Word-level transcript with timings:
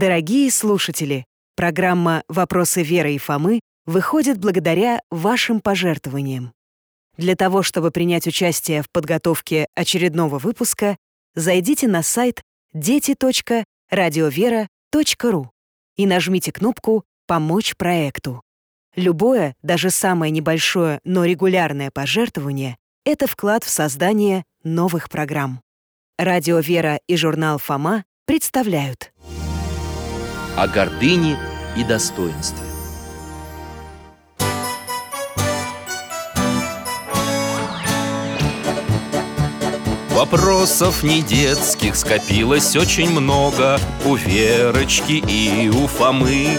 Дорогие 0.00 0.50
слушатели, 0.50 1.26
программа 1.56 2.22
«Вопросы 2.26 2.82
Веры 2.82 3.12
и 3.12 3.18
Фомы» 3.18 3.60
выходит 3.84 4.38
благодаря 4.38 5.02
вашим 5.10 5.60
пожертвованиям. 5.60 6.54
Для 7.18 7.36
того, 7.36 7.62
чтобы 7.62 7.90
принять 7.90 8.26
участие 8.26 8.82
в 8.82 8.90
подготовке 8.90 9.66
очередного 9.74 10.38
выпуска, 10.38 10.96
зайдите 11.34 11.86
на 11.86 12.02
сайт 12.02 12.40
дети.радиовера.ру 12.72 15.50
и 15.96 16.06
нажмите 16.06 16.50
кнопку 16.50 17.04
«Помочь 17.26 17.76
проекту». 17.76 18.40
Любое, 18.96 19.54
даже 19.62 19.90
самое 19.90 20.32
небольшое, 20.32 21.00
но 21.04 21.26
регулярное 21.26 21.90
пожертвование— 21.90 22.78
это 23.04 23.26
вклад 23.26 23.64
в 23.64 23.68
создание 23.68 24.44
новых 24.64 25.10
программ. 25.10 25.60
Радио 26.16 26.60
«Вера» 26.60 27.00
и 27.06 27.16
журнал 27.16 27.58
«Фома» 27.58 28.06
представляют 28.24 29.12
О 30.60 30.68
гордыне 30.68 31.38
и 31.74 31.82
достоинстве. 31.82 32.66
Вопросов 40.10 41.02
не 41.02 41.22
детских 41.22 41.96
скопилось 41.96 42.76
очень 42.76 43.08
много 43.08 43.80
У 44.04 44.16
Верочки 44.16 45.12
и 45.12 45.70
у 45.70 45.86
Фомы. 45.86 46.58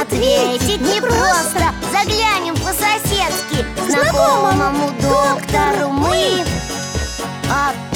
Ответить 0.00 0.80
непросто 0.80 1.74
Заглянем 1.92 2.54
по-соседски 2.54 3.66
Знакомому 3.86 4.92
доктору 5.02 5.90
мы. 5.90 6.42
Тайном, 7.50 7.95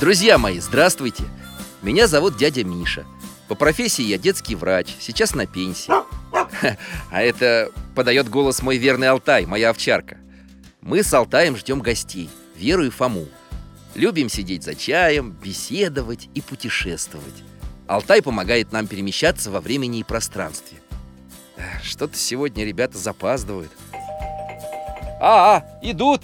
Друзья 0.00 0.38
мои, 0.38 0.60
здравствуйте! 0.60 1.24
Меня 1.82 2.06
зовут 2.06 2.38
дядя 2.38 2.64
Миша. 2.64 3.04
По 3.48 3.54
профессии 3.54 4.02
я 4.02 4.16
детский 4.16 4.54
врач, 4.54 4.96
сейчас 4.98 5.34
на 5.34 5.44
пенсии. 5.44 5.92
А 7.10 7.20
это 7.20 7.70
подает 7.94 8.30
голос 8.30 8.62
мой 8.62 8.78
верный 8.78 9.10
Алтай, 9.10 9.44
моя 9.44 9.68
овчарка. 9.70 10.16
Мы 10.80 11.02
с 11.02 11.12
Алтаем 11.12 11.54
ждем 11.54 11.80
гостей, 11.80 12.30
Веру 12.56 12.86
и 12.86 12.88
Фому. 12.88 13.26
Любим 13.94 14.30
сидеть 14.30 14.64
за 14.64 14.74
чаем, 14.74 15.32
беседовать 15.32 16.30
и 16.34 16.40
путешествовать. 16.40 17.44
Алтай 17.86 18.22
помогает 18.22 18.72
нам 18.72 18.86
перемещаться 18.86 19.50
во 19.50 19.60
времени 19.60 20.00
и 20.00 20.04
пространстве. 20.04 20.78
Что-то 21.82 22.16
сегодня 22.16 22.64
ребята 22.64 22.96
запаздывают. 22.96 23.70
А, 25.20 25.56
а, 25.56 25.80
идут! 25.82 26.22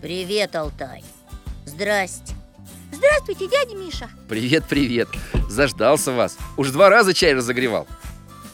Привет, 0.00 0.54
Алтай. 0.54 1.04
Здрасте. 1.66 2.34
Здравствуйте, 2.92 3.48
дядя 3.48 3.74
Миша. 3.74 4.08
Привет, 4.28 4.64
привет. 4.68 5.08
Заждался 5.48 6.12
вас. 6.12 6.38
Уж 6.56 6.70
два 6.70 6.88
раза 6.88 7.12
чай 7.12 7.34
разогревал. 7.34 7.86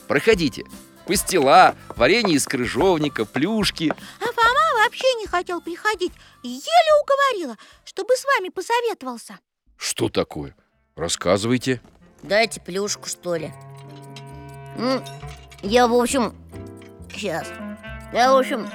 Проходите. 0.08 0.64
Пастила, 1.06 1.74
варенье 1.96 2.36
из 2.36 2.46
крыжовника, 2.46 3.26
плюшки. 3.26 3.92
А 4.20 4.24
Фома 4.24 4.82
вообще 4.82 5.12
не 5.20 5.26
хотел 5.26 5.60
приходить 5.60 6.12
Еле 6.42 6.62
уговорила, 7.02 7.56
чтобы 7.84 8.16
с 8.16 8.24
вами 8.24 8.48
посоветовался. 8.48 9.38
Что 9.76 10.08
такое? 10.08 10.56
Рассказывайте. 10.96 11.82
Дайте 12.22 12.60
плюшку, 12.60 13.06
что 13.06 13.36
ли. 13.36 13.52
Я, 15.62 15.88
в 15.88 15.94
общем, 15.94 16.34
сейчас 17.14 17.48
Я, 18.14 18.32
в 18.32 18.36
общем, 18.36 18.68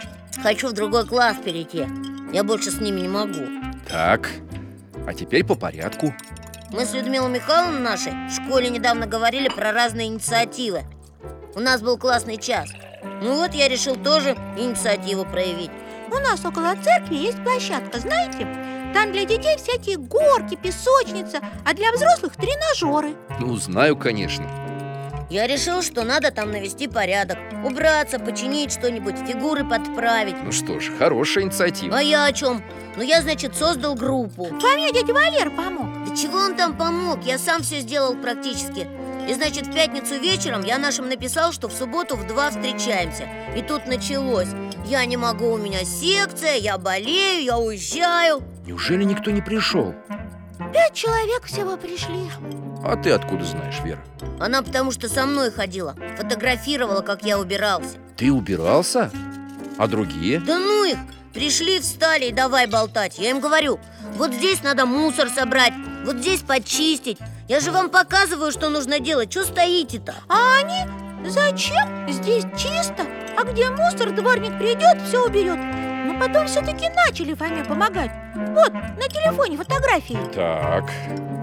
хочу 0.44 0.68
в 0.68 0.74
другой 0.74 1.07
класс 1.07 1.38
перейти 1.44 1.88
Я 2.31 2.44
больше 2.44 2.72
с 2.72 2.79
ними 2.79 3.01
не 3.01 3.07
могу. 3.07 3.45
Так, 3.88 4.29
а 5.07 5.13
теперь 5.13 5.44
по 5.44 5.56
порядку. 5.56 6.13
Мы 6.72 6.85
с 6.85 6.94
Людмилой 6.94 7.31
Михайловной 7.31 7.79
нашей 7.79 8.12
в 8.28 8.31
школе 8.31 8.69
недавно 8.69 9.07
говорили 9.07 9.50
про 9.50 9.72
разные 9.72 10.07
инициативы. 10.07 10.84
У 11.56 11.59
нас 11.59 11.81
был 11.81 11.97
классный 11.97 12.38
час. 12.38 12.69
Ну 13.23 13.35
вот 13.38 13.53
я 13.53 13.68
решил 13.68 13.95
тоже 13.95 14.35
инициативу 14.57 15.25
проявить. 15.25 15.72
У 16.12 16.19
нас 16.19 16.45
около 16.45 16.75
церкви 16.75 17.16
есть 17.16 17.44
площадка, 17.44 18.00
знаете? 18.00 18.47
Там 18.94 19.12
для 19.12 19.25
детей 19.25 19.57
всякие 19.57 19.97
горки, 19.97 20.56
песочница 20.56 21.39
А 21.66 21.73
для 21.73 21.91
взрослых 21.91 22.35
тренажеры. 22.35 23.16
Ну, 23.39 23.56
знаю, 23.56 23.95
конечно 23.95 24.69
Я 25.29 25.45
решил, 25.45 25.81
что 25.81 26.03
надо 26.03 26.31
там 26.31 26.51
навести 26.51 26.88
порядок 26.88 27.38
Убраться, 27.63 28.19
починить 28.19 28.72
что-нибудь, 28.72 29.16
фигуры 29.28 29.67
подправить. 29.67 30.35
Ну 30.44 30.51
что 30.51 30.79
ж, 30.79 30.91
хорошая 30.97 31.44
инициатива. 31.44 31.97
А 31.97 32.01
я 32.01 32.25
о 32.25 32.31
чем? 32.31 32.63
Ну 32.95 33.03
я, 33.03 33.22
значит, 33.22 33.56
создал 33.56 33.95
группу. 33.95 34.45
Фоме 34.45 34.91
дядя 34.94 35.13
Валер 35.13 35.51
помог. 35.51 36.07
Да 36.07 36.16
чего 36.16 36.38
он 36.38 36.56
там 36.56 36.78
помог? 36.78 37.23
Я 37.25 37.38
сам 37.38 37.63
все 37.63 37.79
сделал 37.81 38.16
практически. 38.16 38.88
И 39.28 39.34
значит, 39.34 39.68
в 39.68 39.73
пятницу 39.73 40.16
вечером 40.16 40.63
я 40.63 40.78
нашим 40.78 41.09
написал, 41.09 41.51
что 41.51 41.68
в 41.68 41.73
субботу 41.73 42.16
в 42.16 42.25
два 42.25 42.50
встречаемся. 42.50 43.28
И 43.56 43.62
тут 43.62 43.85
началось. 43.88 44.50
Я 44.85 45.06
не 45.06 45.18
могу, 45.18 45.51
у 45.51 45.57
меня 45.57 45.84
секция, 45.84 46.56
я 46.56 46.78
болею, 46.78 47.44
я 47.44 47.57
уезжаю. 47.57 48.41
Неужели 48.66 49.03
никто 49.03 49.31
не 49.31 49.41
пришел? 49.41 49.94
Пять 50.74 50.94
человек 50.94 51.46
всего 51.46 51.78
пришли 51.78 52.30
А 52.84 52.97
ты 52.97 53.12
откуда 53.12 53.46
знаешь, 53.46 53.80
Вера? 53.84 54.03
Она 54.40 54.62
потому 54.62 54.92
что 54.92 55.08
со 55.08 55.25
мной 55.25 55.52
ходила 55.52 55.96
Фотографировала, 56.18 57.02
как 57.02 57.24
я 57.24 57.40
убирался 57.40 57.97
Ты 58.18 58.31
убирался? 58.31 59.09
А 59.78 59.88
другие? 59.88 60.40
Да 60.42 60.59
ну 60.59 60.84
их! 60.84 60.98
Пришли, 61.34 61.80
встали 61.80 62.25
и 62.25 62.34
давай 62.34 62.68
болтать 62.68 63.18
Я 63.19 63.30
им 63.30 63.40
говорю, 63.40 63.80
вот 64.18 64.34
здесь 64.34 64.62
надо 64.62 64.86
мусор 64.86 65.30
собрать 65.30 65.74
Вот 66.03 66.18
здесь 66.18 66.42
почистить 66.42 67.19
Я 67.48 67.62
же 67.62 67.72
вам 67.72 67.90
показываю, 67.90 68.52
что 68.52 68.69
нужно 68.69 69.00
делать 69.00 69.31
Чего 69.31 69.46
стоите-то? 69.46 70.14
А 70.28 70.59
они? 70.59 71.30
Зачем? 71.30 72.09
Здесь 72.09 72.44
чисто 72.58 73.06
А 73.38 73.44
где 73.46 73.69
мусор, 73.69 74.12
дворник 74.12 74.58
придет, 74.58 75.02
все 75.08 75.25
уберет 75.25 75.59
потом 76.19 76.47
все-таки 76.47 76.90
начали 76.90 77.34
Фоме 77.34 77.63
помогать. 77.63 78.12
Вот, 78.35 78.74
на 78.74 79.07
телефоне 79.07 79.57
фотографии. 79.57 80.18
Так, 80.34 80.91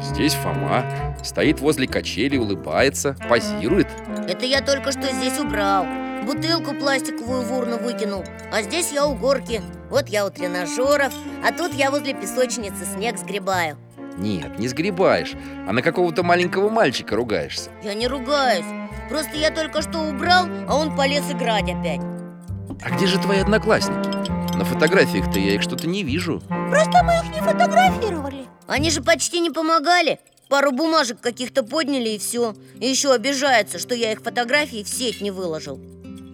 здесь 0.01 0.35
Фома 0.35 0.85
Стоит 1.23 1.61
возле 1.61 1.89
качели, 1.89 2.37
улыбается, 2.37 3.17
позирует. 3.29 3.89
Это 4.29 4.45
я 4.47 4.61
только 4.61 4.93
что 4.93 5.13
здесь 5.13 5.39
убрал. 5.39 5.87
Бутылку 6.25 6.75
пластиковую 6.75 7.43
в 7.43 7.53
урну 7.53 7.79
выкинул 7.79 8.25
А 8.53 8.63
здесь 8.63 8.91
я 8.93 9.07
у 9.07 9.15
горки. 9.15 9.63
Вот 9.91 10.09
я 10.09 10.27
у 10.27 10.31
тренажеров 10.31 11.13
А 11.45 11.53
тут 11.53 11.73
я 11.75 11.91
возле 11.91 12.15
песочницы 12.15 12.85
снег 12.85 13.19
сгребаю. 13.19 13.77
Нет, 14.19 14.59
не 14.59 14.67
сгребаешь, 14.69 15.35
а 15.69 15.73
на 15.73 15.83
какого-то 15.83 16.23
маленького 16.23 16.71
мальчика 16.71 17.17
ругаешься. 17.17 17.71
Я 17.83 17.93
не 17.95 18.07
ругаюсь. 18.07 18.65
Просто 19.11 19.37
я 19.37 19.51
только 19.51 19.83
что 19.83 19.99
убрал, 20.01 20.47
а 20.69 20.77
он 20.77 20.97
полез 20.97 21.31
играть 21.31 21.71
опять. 21.71 22.01
А 22.83 22.91
где 22.91 23.07
же 23.07 23.19
твои 23.19 23.39
одноклассники? 23.41 24.36
На 24.57 24.65
фотографиях-то 24.65 25.39
я 25.39 25.55
их 25.55 25.63
что-то 25.63 25.87
не 25.87 26.03
вижу. 26.03 26.41
Просто 26.49 27.03
мы 27.05 27.13
их 27.17 27.35
не 27.35 27.43
фотографировали. 27.43 28.47
Они 28.67 28.91
же 28.91 29.03
почти 29.03 29.41
не 29.41 29.51
помогали. 29.51 30.19
Пару 30.49 30.73
бумажек 30.73 31.21
каких-то 31.21 31.63
подняли 31.63 32.11
и 32.11 32.19
все 32.19 32.55
И 32.81 32.87
еще 32.87 33.13
обижаются, 33.13 33.79
что 33.79 33.95
я 33.95 34.13
их 34.13 34.23
фотографии 34.23 34.83
в 34.83 34.89
сеть 34.89 35.21
не 35.21 35.31
выложил. 35.31 35.79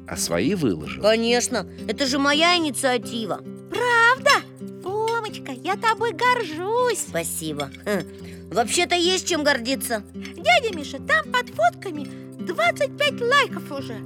А 0.07 0.17
свои 0.17 0.55
выложил? 0.55 1.03
Конечно, 1.03 1.67
это 1.89 2.07
же 2.07 2.19
моя 2.19 2.57
инициатива. 2.57 3.41
Правда? 3.71 4.47
Фомочка, 4.85 5.51
я 5.53 5.75
тобой 5.77 6.13
горжусь. 6.13 7.01
Спасибо. 7.09 7.71
Хм. 7.85 8.53
Вообще-то 8.53 8.95
есть 8.95 9.29
чем 9.29 9.43
гордиться. 9.43 10.05
Дядя 10.15 10.77
Миша, 10.77 10.99
там 10.99 11.33
под 11.33 11.49
фотками 11.49 12.05
25 12.39 13.21
лайков 13.21 13.73
уже. 13.73 13.97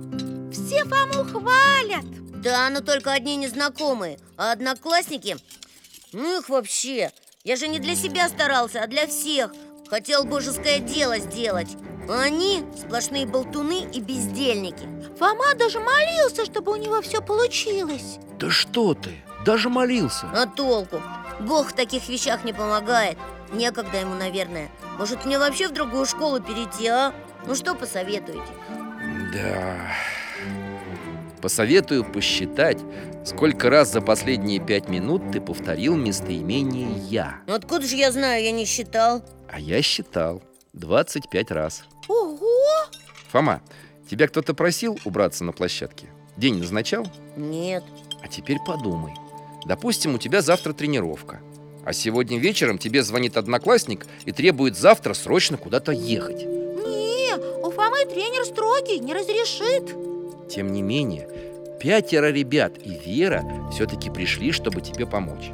Все 0.52 0.84
Фому 0.84 1.24
хвалят 1.24 2.06
Да, 2.46 2.70
но 2.70 2.80
только 2.80 3.10
одни 3.10 3.34
незнакомые 3.34 4.20
А 4.36 4.52
одноклассники, 4.52 5.36
ну 6.12 6.38
их 6.38 6.48
вообще 6.48 7.10
Я 7.42 7.56
же 7.56 7.66
не 7.66 7.80
для 7.80 7.96
себя 7.96 8.28
старался, 8.28 8.84
а 8.84 8.86
для 8.86 9.08
всех. 9.08 9.50
Хотел 9.90 10.22
божеское 10.22 10.78
дело 10.78 11.18
сделать. 11.18 11.76
А 12.08 12.22
они 12.22 12.64
сплошные 12.78 13.26
болтуны 13.26 13.88
и 13.92 14.00
бездельники. 14.00 14.88
Фома 15.18 15.56
даже 15.56 15.80
молился, 15.80 16.44
чтобы 16.44 16.70
у 16.70 16.76
него 16.76 17.02
все 17.02 17.20
получилось. 17.20 18.18
Да 18.38 18.48
что 18.48 18.94
ты, 18.94 19.24
даже 19.44 19.68
молился. 19.68 20.26
А 20.32 20.46
толку? 20.46 21.02
Бог 21.40 21.70
в 21.70 21.72
таких 21.72 22.08
вещах 22.08 22.44
не 22.44 22.52
помогает. 22.52 23.18
Некогда 23.52 23.98
ему, 23.98 24.14
наверное. 24.14 24.70
Может, 24.98 25.24
мне 25.24 25.40
вообще 25.40 25.66
в 25.66 25.72
другую 25.72 26.06
школу 26.06 26.40
перейти, 26.40 26.86
а? 26.86 27.12
Ну 27.44 27.56
что 27.56 27.74
посоветуете? 27.74 28.52
Да 29.32 29.80
Посоветую 31.46 32.02
посчитать, 32.02 32.78
сколько 33.24 33.70
раз 33.70 33.92
за 33.92 34.00
последние 34.00 34.58
пять 34.58 34.88
минут 34.88 35.30
ты 35.30 35.40
повторил 35.40 35.94
местоимение 35.94 36.88
«я» 37.08 37.40
Ну 37.46 37.54
откуда 37.54 37.86
же 37.86 37.94
я 37.94 38.10
знаю, 38.10 38.42
я 38.42 38.50
не 38.50 38.64
считал. 38.64 39.22
А 39.48 39.60
я 39.60 39.80
считал 39.80 40.42
25 40.72 41.52
раз. 41.52 41.84
Ого! 42.08 42.50
Фома, 43.30 43.62
тебя 44.10 44.26
кто-то 44.26 44.54
просил 44.54 44.98
убраться 45.04 45.44
на 45.44 45.52
площадке? 45.52 46.08
День 46.36 46.58
назначал? 46.58 47.06
Нет. 47.36 47.84
А 48.24 48.26
теперь 48.26 48.58
подумай. 48.66 49.14
Допустим, 49.66 50.16
у 50.16 50.18
тебя 50.18 50.42
завтра 50.42 50.72
тренировка. 50.72 51.38
А 51.84 51.92
сегодня 51.92 52.40
вечером 52.40 52.76
тебе 52.76 53.04
звонит 53.04 53.36
одноклассник 53.36 54.04
И 54.24 54.32
требует 54.32 54.76
завтра 54.76 55.14
срочно 55.14 55.58
куда-то 55.58 55.92
ехать. 55.92 56.44
Не, 56.44 57.36
у 57.64 57.70
Фомы 57.70 58.04
тренер 58.06 58.44
строгий, 58.46 58.98
не 58.98 59.14
разрешит 59.14 59.94
Тем 60.48 60.72
не 60.72 60.82
менее, 60.82 61.28
пятеро 61.80 62.30
ребят 62.30 62.72
и 62.82 62.90
Вера 62.90 63.44
все-таки 63.72 64.10
пришли, 64.10 64.52
чтобы 64.52 64.80
тебе 64.80 65.06
помочь. 65.06 65.50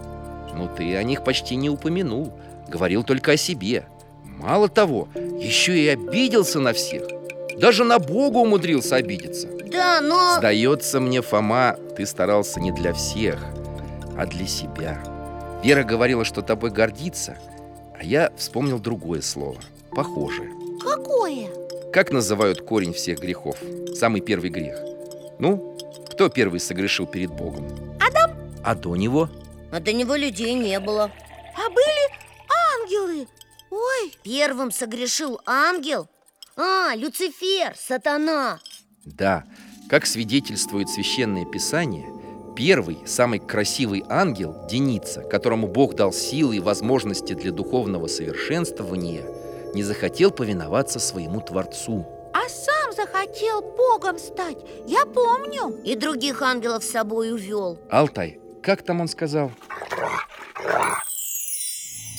Но 0.54 0.68
ты 0.68 0.96
о 0.96 1.02
них 1.02 1.24
почти 1.24 1.56
не 1.56 1.70
упомянул 1.70 2.32
Говорил 2.72 3.04
только 3.04 3.32
о 3.32 3.36
себе. 3.36 3.84
Мало 4.24 4.66
того, 4.68 5.08
еще 5.14 5.78
и 5.78 5.88
обиделся 5.88 6.58
на 6.58 6.72
всех. 6.72 7.02
Даже 7.58 7.84
на 7.84 7.98
Бога 7.98 8.38
умудрился 8.38 8.96
обидеться. 8.96 9.48
Да, 9.70 10.00
но... 10.00 10.36
Сдается 10.38 11.00
мне, 11.00 11.20
Фома, 11.20 11.76
ты 11.96 12.06
старался 12.06 12.60
не 12.60 12.72
для 12.72 12.94
всех, 12.94 13.44
а 14.16 14.24
для 14.24 14.46
себя. 14.46 15.02
Вера 15.62 15.84
говорила, 15.84 16.24
что 16.24 16.42
тобой 16.42 16.70
гордится 16.70 17.36
А 17.98 18.02
я 18.02 18.32
вспомнил 18.36 18.78
другое 18.78 19.20
слово, 19.20 19.60
похожее. 19.90 20.50
Какое? 20.82 21.48
Как 21.92 22.10
называют 22.10 22.62
корень 22.62 22.94
всех 22.94 23.20
грехов? 23.20 23.58
Самый 23.94 24.22
первый 24.22 24.48
грех 24.48 24.78
Ну, 25.38 25.76
кто 26.10 26.30
первый 26.30 26.58
согрешил 26.58 27.06
перед 27.06 27.30
Богом? 27.30 27.68
Адам 28.00 28.30
А 28.64 28.74
до 28.74 28.96
него? 28.96 29.28
А 29.70 29.78
до 29.78 29.92
него 29.92 30.16
людей 30.16 30.54
не 30.54 30.80
было 30.80 31.10
А 31.54 31.68
были 31.68 32.80
ангелы 32.80 33.28
Ой, 33.70 34.14
Первым 34.22 34.70
согрешил 34.70 35.38
ангел? 35.44 36.08
А, 36.56 36.94
Люцифер, 36.96 37.74
сатана 37.76 38.58
Да, 39.04 39.44
как 39.90 40.06
свидетельствует 40.06 40.88
Священное 40.88 41.44
Писание 41.44 42.06
Первый, 42.56 43.00
самый 43.06 43.38
красивый 43.38 44.02
ангел, 44.08 44.66
Деница, 44.66 45.22
которому 45.22 45.68
Бог 45.68 45.94
дал 45.94 46.12
силы 46.12 46.56
и 46.56 46.60
возможности 46.60 47.34
для 47.34 47.52
духовного 47.52 48.06
совершенствования 48.06 49.41
Не 49.74 49.82
захотел 49.82 50.30
повиноваться 50.30 50.98
своему 50.98 51.40
Творцу 51.40 52.06
а 52.34 52.48
сам 52.48 52.92
захотел 52.92 53.60
Богом 53.60 54.18
стать 54.18 54.56
Я 54.86 55.04
помню 55.04 55.76
И 55.84 55.94
других 55.94 56.40
ангелов 56.42 56.82
с 56.82 56.90
собой 56.90 57.32
увел 57.32 57.78
Алтай, 57.90 58.40
как 58.62 58.82
там 58.82 59.00
он 59.00 59.08
сказал? 59.08 59.52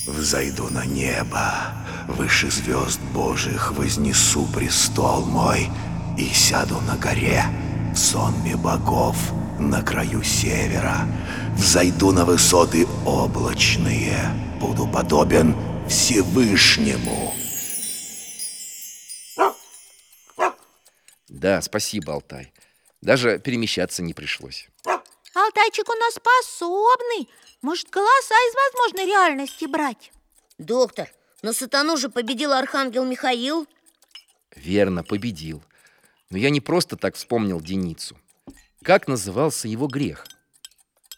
Взойду 0.06 0.68
на 0.70 0.86
небо, 0.86 1.74
выше 2.08 2.52
звезд 2.52 3.00
Божьих 3.14 3.72
вознесу 3.72 4.46
престол 4.54 5.26
мой 5.26 5.70
и 6.18 6.26
сяду 6.26 6.76
на 6.82 6.98
горе 6.98 7.44
в 7.94 7.98
сонме 7.98 8.58
богов 8.58 9.16
на 9.60 9.82
краю 9.82 10.22
севера. 10.24 11.08
Взойду 11.56 12.12
на 12.12 12.26
высоты 12.26 12.86
облачные, 13.06 14.18
буду 14.60 14.88
подобен 14.88 15.56
Всевышнему. 15.88 17.34
Да, 21.44 21.62
спасибо, 21.62 22.14
Алтай. 22.14 22.54
Даже 23.02 23.38
перемещаться 23.38 24.02
не 24.02 24.14
пришлось. 24.14 24.70
Алтайчик 25.36 25.90
у 25.90 25.94
нас 25.96 26.14
способный. 26.14 27.30
Может, 27.62 27.90
голоса 27.90 28.34
из 28.34 28.56
возможной 28.56 29.08
реальности 29.08 29.66
брать? 29.66 30.14
Доктор, 30.58 31.12
но 31.42 31.52
сатану 31.52 31.98
же 31.98 32.08
победил 32.08 32.54
архангел 32.54 33.04
Михаил. 33.04 33.68
Верно, 34.56 35.04
победил. 35.04 35.62
Но 36.30 36.38
я 36.38 36.50
не 36.50 36.62
просто 36.62 36.96
так 36.96 37.16
вспомнил 37.16 37.60
Деницу. 37.60 38.18
Как 38.82 39.10
назывался 39.10 39.68
его 39.68 39.88
грех? 39.88 40.26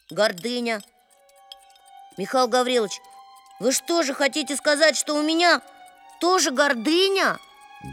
Гордыня. 0.09 0.81
Михаил 2.17 2.47
Гаврилович, 2.47 2.99
вы 3.59 3.71
что 3.71 4.01
же 4.01 4.15
хотите 4.15 4.55
сказать, 4.55 4.97
что 4.97 5.13
у 5.13 5.21
меня 5.21 5.61
тоже 6.19 6.49
гордыня? 6.49 7.37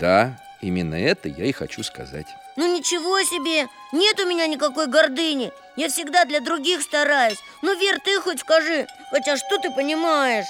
Да, 0.00 0.40
именно 0.62 0.94
это 0.94 1.28
я 1.28 1.44
и 1.44 1.52
хочу 1.52 1.82
сказать. 1.82 2.26
Ну 2.56 2.74
ничего 2.74 3.20
себе, 3.22 3.68
нет 3.92 4.18
у 4.20 4.26
меня 4.26 4.46
никакой 4.46 4.86
гордыни. 4.86 5.52
Я 5.76 5.88
всегда 5.88 6.24
для 6.24 6.40
других 6.40 6.82
стараюсь. 6.82 7.38
Ну, 7.62 7.78
Вер, 7.78 7.98
ты 8.00 8.20
хоть 8.20 8.40
скажи, 8.40 8.86
хотя 9.10 9.36
что 9.36 9.58
ты 9.58 9.70
понимаешь? 9.70 10.46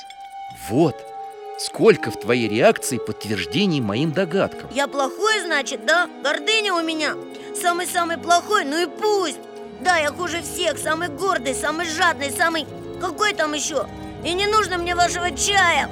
Вот, 0.68 0.96
сколько 1.58 2.10
в 2.10 2.18
твоей 2.20 2.48
реакции 2.48 2.98
подтверждений 2.98 3.80
моим 3.80 4.12
догадкам? 4.12 4.68
Я 4.72 4.86
плохой, 4.88 5.40
значит, 5.40 5.86
да? 5.86 6.08
Гордыня 6.22 6.74
у 6.74 6.82
меня 6.82 7.14
Самый-самый 7.54 8.18
плохой, 8.18 8.64
ну 8.64 8.82
и 8.82 8.86
пусть. 8.86 9.38
Да, 9.80 9.98
я 9.98 10.10
хуже 10.10 10.42
всех, 10.42 10.78
самый 10.78 11.08
гордый, 11.08 11.54
самый 11.54 11.86
жадный, 11.86 12.30
самый... 12.30 12.66
Какой 13.00 13.34
там 13.34 13.52
еще? 13.52 13.86
И 14.24 14.32
не 14.32 14.46
нужно 14.46 14.78
мне 14.78 14.94
вашего 14.94 15.30
чая. 15.32 15.90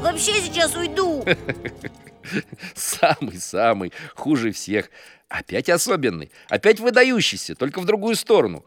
Вообще 0.00 0.40
сейчас 0.40 0.74
уйду 0.74 1.24
Самый-самый, 2.74 3.92
хуже 4.14 4.52
всех. 4.52 4.90
Опять 5.28 5.68
особенный, 5.68 6.30
опять 6.48 6.80
выдающийся, 6.80 7.54
только 7.54 7.80
в 7.80 7.84
другую 7.84 8.16
сторону. 8.16 8.64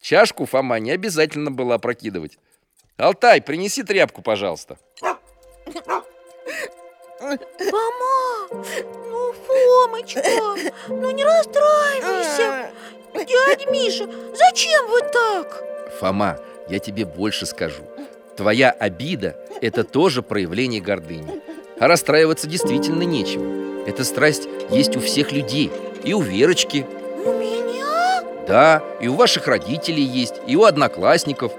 Чашку 0.00 0.46
Фома 0.46 0.78
не 0.80 0.90
обязательно 0.90 1.50
было 1.50 1.76
опрокидывать. 1.76 2.38
Алтай, 2.96 3.40
принеси 3.40 3.82
тряпку, 3.84 4.20
пожалуйста 4.20 4.78
Фома, 7.22 8.64
ну, 9.10 9.32
Фомочка, 9.46 10.22
ну 10.88 11.10
не 11.10 11.24
расстраивайся. 11.24 12.72
Дядя 13.14 13.70
Миша, 13.70 14.08
зачем 14.34 14.86
вы 14.88 15.00
так? 15.02 15.62
Фома, 16.00 16.38
я 16.68 16.78
тебе 16.78 17.04
больше 17.04 17.46
скажу. 17.46 17.84
Твоя 18.36 18.70
обида– 18.70 19.36
это 19.60 19.84
тоже 19.84 20.22
проявление 20.22 20.80
гордыни 20.80 21.40
А 21.82 21.88
расстраиваться 21.88 22.46
действительно 22.46 23.02
нечего. 23.02 23.88
Эта 23.88 24.04
страсть 24.04 24.48
есть 24.70 24.96
у 24.96 25.00
всех 25.00 25.32
людей. 25.32 25.68
И 26.04 26.14
у 26.14 26.20
Верочки, 26.20 26.86
У 27.26 27.32
меня? 27.32 28.22
да, 28.46 28.84
и 29.00 29.08
у 29.08 29.14
ваших 29.14 29.48
родителей 29.48 30.04
есть 30.04 30.34
И 30.46 30.54
у 30.54 30.62
одноклассников. 30.62 31.50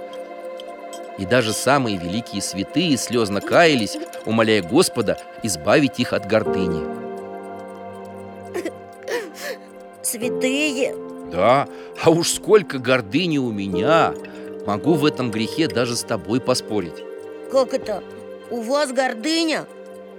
И 1.17 1.25
даже 1.25 1.51
самые 1.51 1.97
великие 1.97 2.41
святые 2.41 2.95
слезно 2.95 3.41
каялись 3.41 3.97
Умоляя 4.25 4.61
Господа 4.63 5.17
избавить 5.43 5.99
их 5.99 6.13
от 6.13 6.25
гордыни. 6.25 6.81
Святые? 10.01 10.95
Да, 11.33 11.67
а 12.01 12.09
уж 12.11 12.31
сколько 12.31 12.77
гордыни 12.77 13.39
у 13.39 13.51
меня. 13.51 14.13
Могу 14.65 14.93
в 14.93 15.05
этом 15.05 15.31
грехе 15.31 15.67
даже 15.67 15.97
с 15.97 16.03
тобой 16.03 16.39
поспорить. 16.39 17.03
Как 17.51 17.73
это? 17.73 18.01
У 18.49 18.61
вас 18.61 18.93
гордыня? 18.93 19.65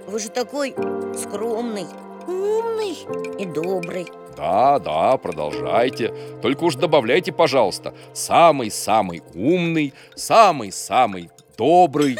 Вы 0.07 0.19
же 0.19 0.29
такой 0.29 0.75
скромный 1.17 1.85
Умный 2.27 2.97
и 3.39 3.45
добрый. 3.45 4.07
Да, 4.35 4.79
да, 4.79 5.17
продолжайте. 5.17 6.13
Только 6.41 6.63
уж 6.63 6.75
добавляйте, 6.75 7.31
пожалуйста 7.31 7.93
Самый-самый 8.13 9.23
умный 9.33 9.93
Самый-самый 10.15 11.29
добрый. 11.57 12.17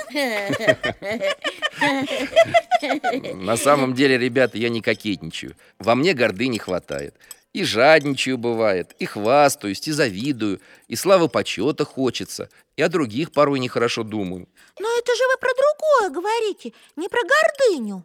На 3.33 3.57
самом 3.57 3.93
деле, 3.93 4.17
ребята, 4.17 4.57
я 4.57 4.69
не 4.69 4.81
кокетничаю. 4.81 5.55
Во 5.79 5.95
мне 5.95 6.13
гордыни 6.13 6.57
хватает 6.57 7.15
И 7.55 7.63
жадничаю 7.63 8.37
бывает, 8.37 8.93
и 8.99 9.05
хвастаюсь, 9.05 9.87
и 9.87 9.91
завидую 9.93 10.59
И 10.89 10.97
славы 10.97 11.29
почета 11.29 11.85
хочется 11.85 12.49
И 12.75 12.81
о 12.81 12.89
других 12.89 13.31
порой 13.31 13.59
нехорошо 13.59 14.03
думаю. 14.03 14.49
Но 14.77 14.87
это 14.99 15.15
же 15.15 15.23
вы 15.31 15.39
про 15.39 15.49
другое 15.55 16.21
говорите, 16.21 16.73
не 16.97 17.07
про 17.07 17.19
гордыню. 17.21 18.03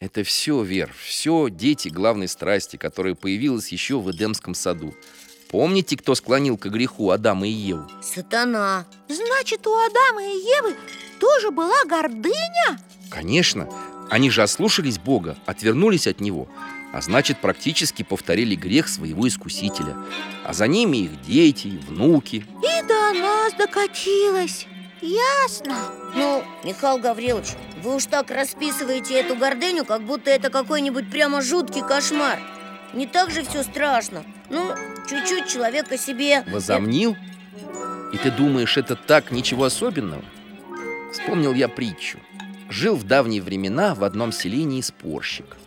Это 0.00 0.24
все, 0.24 0.62
Вер, 0.62 0.90
все 1.04 1.48
дети 1.50 1.90
главной 1.90 2.28
страсти, 2.28 2.78
которая 2.78 3.14
появилась 3.14 3.68
еще 3.68 4.00
в 4.00 4.10
Эдемском 4.10 4.54
саду. 4.54 4.94
Помните, 5.50 5.98
кто 5.98 6.14
склонил 6.14 6.56
к 6.56 6.64
греху 6.64 7.10
Адама 7.10 7.46
и 7.46 7.50
Еву? 7.50 7.86
Сатана. 8.02 8.86
Значит, 9.08 9.66
у 9.66 9.74
Адама 9.76 10.22
и 10.22 10.30
Евы 10.30 10.74
тоже 11.20 11.50
была 11.50 11.84
гордыня? 11.84 12.80
Конечно, 13.10 13.68
Они 14.08 14.30
же 14.30 14.42
ослушались 14.42 14.98
Бога, 14.98 15.36
отвернулись 15.44 16.06
от 16.06 16.20
Него 16.20 16.48
А 16.92 17.02
значит, 17.02 17.38
практически 17.40 18.02
повторили 18.02 18.54
грех 18.54 18.88
своего 18.88 19.28
искусителя. 19.28 19.96
А 20.44 20.54
за 20.54 20.66
ними 20.66 20.98
их 20.98 21.20
дети, 21.22 21.78
внуки. 21.86 22.36
И 22.36 22.86
до 22.86 23.12
нас 23.20 23.52
докатилось. 23.54 24.66
Ясно. 25.02 25.76
Ну, 26.16 26.42
Михаил 26.64 26.98
Гаврилович, 26.98 27.48
вы 27.82 27.96
уж 27.96 28.06
так 28.06 28.30
расписываете 28.30 29.20
эту 29.20 29.36
гордыню, 29.36 29.84
как 29.84 30.02
будто 30.02 30.30
это 30.30 30.50
какой-нибудь 30.50 31.10
прямо 31.10 31.42
жуткий 31.42 31.82
кошмар. 31.82 32.40
Не 32.94 33.06
так 33.06 33.30
же 33.30 33.44
все 33.44 33.62
страшно. 33.62 34.24
Ну, 34.48 34.74
чуть-чуть 35.08 35.46
человек 35.46 35.92
о 35.92 35.98
себе 35.98 36.42
Возомнил? 36.50 37.16
И 38.14 38.16
ты 38.16 38.30
думаешь, 38.30 38.78
это 38.78 38.96
так 38.96 39.30
ничего 39.30 39.64
особенного? 39.64 40.24
Вспомнил 41.12 41.52
я 41.52 41.68
притчу. 41.68 42.18
Жил 42.70 42.96
в 42.96 43.04
давние 43.04 43.42
времена 43.42 43.94
в 43.94 44.02
одном 44.04 44.32
селении 44.32 44.80
спорщик 44.80 45.58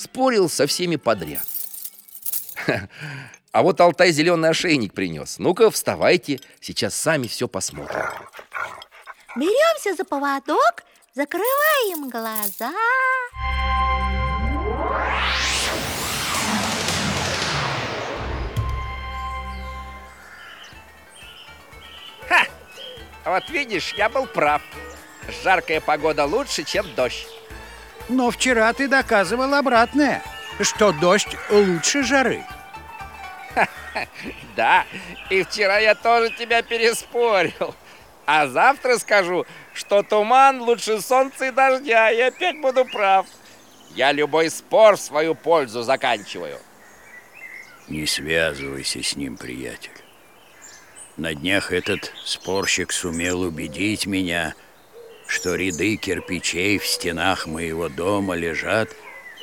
Спорил 0.00 0.48
со 0.48 0.66
всеми 0.66 0.96
подряд. 0.96 1.46
А 3.52 3.62
вот 3.62 3.80
Алтай 3.80 4.12
зеленый 4.12 4.48
ошейник 4.48 4.94
принес 4.94 5.40
Ну-ка, 5.40 5.72
вставайте, 5.72 6.38
сейчас 6.60 6.94
сами 6.94 7.26
все 7.26 7.48
посмотрим. 7.48 8.04
Беремся 9.34 9.96
за 9.96 10.04
поводок, 10.04 10.84
закрываем 11.16 12.08
глаза. 12.08 12.72
Вот 23.24 23.50
видишь, 23.50 23.92
я 23.94 24.08
был 24.08 24.26
прав. 24.26 24.62
Жаркая 25.42 25.80
погода 25.80 26.24
лучше, 26.24 26.62
чем 26.62 26.86
дождь 26.94 27.26
Но 28.10 28.32
вчера 28.32 28.72
ты 28.72 28.88
доказывал 28.88 29.54
обратное, 29.54 30.20
что 30.60 30.90
дождь 30.90 31.36
лучше 31.48 32.02
жары. 32.02 32.42
Да, 34.56 34.84
и 35.30 35.42
вчера 35.42 35.78
я 35.78 35.94
тоже 35.96 36.30
тебя 36.30 36.62
переспорил 36.62 37.74
А 38.26 38.46
завтра 38.46 38.98
скажу, 38.98 39.44
что 39.74 40.04
туман 40.04 40.60
лучше 40.60 41.00
солнца 41.00 41.46
и 41.46 41.50
дождя 41.50 42.12
И 42.12 42.20
опять 42.20 42.60
буду 42.60 42.84
прав 42.84 43.26
Я 43.96 44.12
любой 44.12 44.50
спор 44.50 44.96
в 44.96 45.00
свою 45.00 45.34
пользу 45.34 45.82
заканчиваю 45.82 46.58
Не 47.88 48.06
связывайся 48.06 49.02
с 49.02 49.16
ним, 49.16 49.36
приятель. 49.36 49.90
На 51.16 51.34
днях 51.34 51.72
этот 51.72 52.12
спорщик 52.24 52.92
сумел 52.92 53.40
убедить 53.40 54.06
меня, 54.06 54.54
что 55.30 55.54
ряды 55.54 55.96
кирпичей 55.96 56.78
в 56.78 56.86
стенах 56.86 57.46
моего 57.46 57.88
дома 57.88 58.34
лежат 58.34 58.90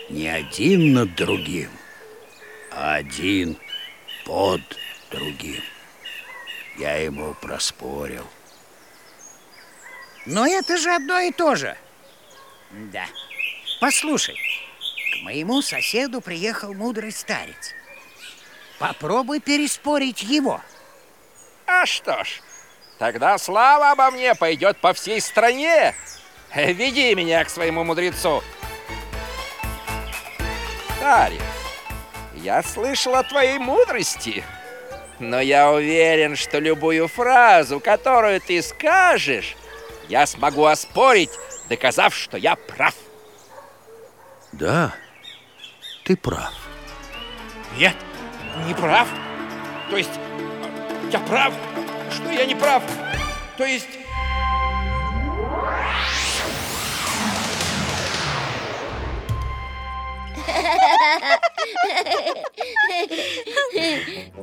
не 0.10 0.28
один 0.28 0.94
над 0.94 1.16
другим, 1.16 1.70
а 2.72 2.96
один 2.96 3.58
под 4.26 4.62
другим. 5.10 5.64
Я 6.78 6.98
ему 6.98 7.34
проспорил. 7.36 8.28
Но 10.26 10.46
это 10.46 10.78
же 10.78 10.94
одно 10.94 11.20
и 11.22 11.32
то 11.32 11.56
же. 11.56 11.78
Да. 12.92 13.06
Послушай, 13.80 14.38
к 15.14 15.24
моему 15.24 15.62
соседу 15.62 16.20
приехал 16.20 16.74
мудрый 16.74 17.14
старец. 17.14 17.74
Попробуй 18.78 19.40
переспорить 19.40 20.22
его. 20.22 20.62
А 21.66 21.86
что 21.86 22.26
ж, 22.26 22.42
тогда 22.98 23.38
слава 23.38 23.92
обо 23.92 24.12
мне 24.12 24.36
пойдет 24.36 24.78
по 24.78 24.94
всей 24.94 25.22
стране 25.22 25.96
Веди 26.54 27.14
меня 27.16 27.44
к 27.44 27.50
своему 27.50 27.84
мудрецу 27.84 28.44
Старец, 30.98 31.42
я 32.36 32.64
слышал 32.64 33.16
о 33.16 33.24
твоей 33.24 33.60
мудрости 33.60 34.44
Но 35.20 35.40
я 35.40 35.72
уверен, 35.72 36.36
что 36.36 36.60
любую 36.60 37.08
фразу, 37.08 37.80
которую 37.80 38.42
ты 38.42 38.62
скажешь 38.62 39.56
Я 40.10 40.26
смогу 40.26 40.66
оспорить, 40.66 41.32
доказав, 41.70 42.16
что 42.16 42.38
я 42.38 42.56
прав 42.56 42.96
Да, 44.52 44.94
ты 46.08 46.16
прав. 46.16 46.54
Нет, 47.78 47.94
не 48.66 48.74
прав. 48.74 49.10
То 49.90 49.98
есть, 49.98 50.18
я 51.12 51.20
прав, 51.20 51.54
что 52.12 52.30
я 52.32 52.46
не 52.46 52.56
прав. 52.56 52.84
То 53.58 53.66
есть... 53.66 53.88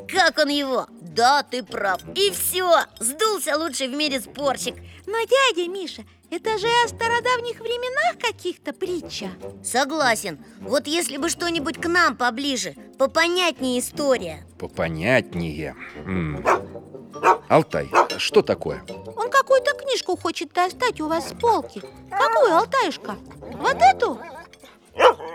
Как 0.09 0.38
он 0.38 0.49
его? 0.49 0.87
Да, 1.00 1.42
ты 1.42 1.62
прав 1.62 2.00
И 2.14 2.30
все, 2.30 2.85
сдулся 2.99 3.56
лучший 3.56 3.88
в 3.88 3.94
мире 3.94 4.21
спорщик 4.21 4.76
Но, 5.06 5.18
дядя 5.23 5.68
Миша, 5.68 6.04
это 6.31 6.59
же 6.59 6.66
о 6.85 6.88
стародавних 6.88 7.61
временах 7.61 8.19
каких-то 8.19 8.73
притча 8.73 9.31
Согласен 9.62 10.38
Вот 10.61 10.87
если 10.87 11.16
бы 11.16 11.28
что-нибудь 11.28 11.81
к 11.81 11.87
нам 11.88 12.16
поближе 12.16 12.75
Попонятнее 12.99 13.81
история 13.81 14.47
Попонятнее. 14.59 15.76
М. 16.07 16.45
Алтай, 17.49 17.88
что 18.19 18.43
такое? 18.43 18.83
Он 19.16 19.31
какую-то 19.31 19.75
книжку 19.76 20.16
хочет 20.16 20.52
достать 20.52 21.00
у 21.00 21.09
вас 21.09 21.28
с 21.31 21.33
полки 21.33 21.83
Какую, 22.11 22.52
Алтаюшка? 22.52 23.16
Вот 23.40 23.76
эту? 23.81 24.19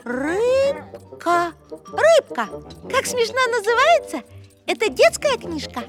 Рыбка 0.03 1.53
Рыбка 1.69 2.49
Как 2.89 3.05
смешно 3.05 3.39
называется? 3.51 4.23
Это 4.65 4.89
детская 4.89 5.37
книжка? 5.37 5.83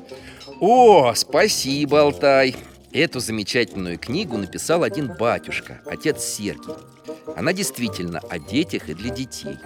О, 0.60 1.12
спасибо, 1.14 2.00
Алтай. 2.00 2.56
Эту 2.92 3.20
замечательную 3.20 3.98
книгу 3.98 4.36
написал 4.36 4.82
один 4.82 5.08
батюшка, 5.08 5.80
отец 5.86 6.24
Сергий. 6.24 6.74
Она 7.36 7.52
действительно 7.52 8.18
о 8.28 8.38
детях 8.40 8.88
и 8.88 8.94
для 8.94 9.10
детей. 9.10 9.56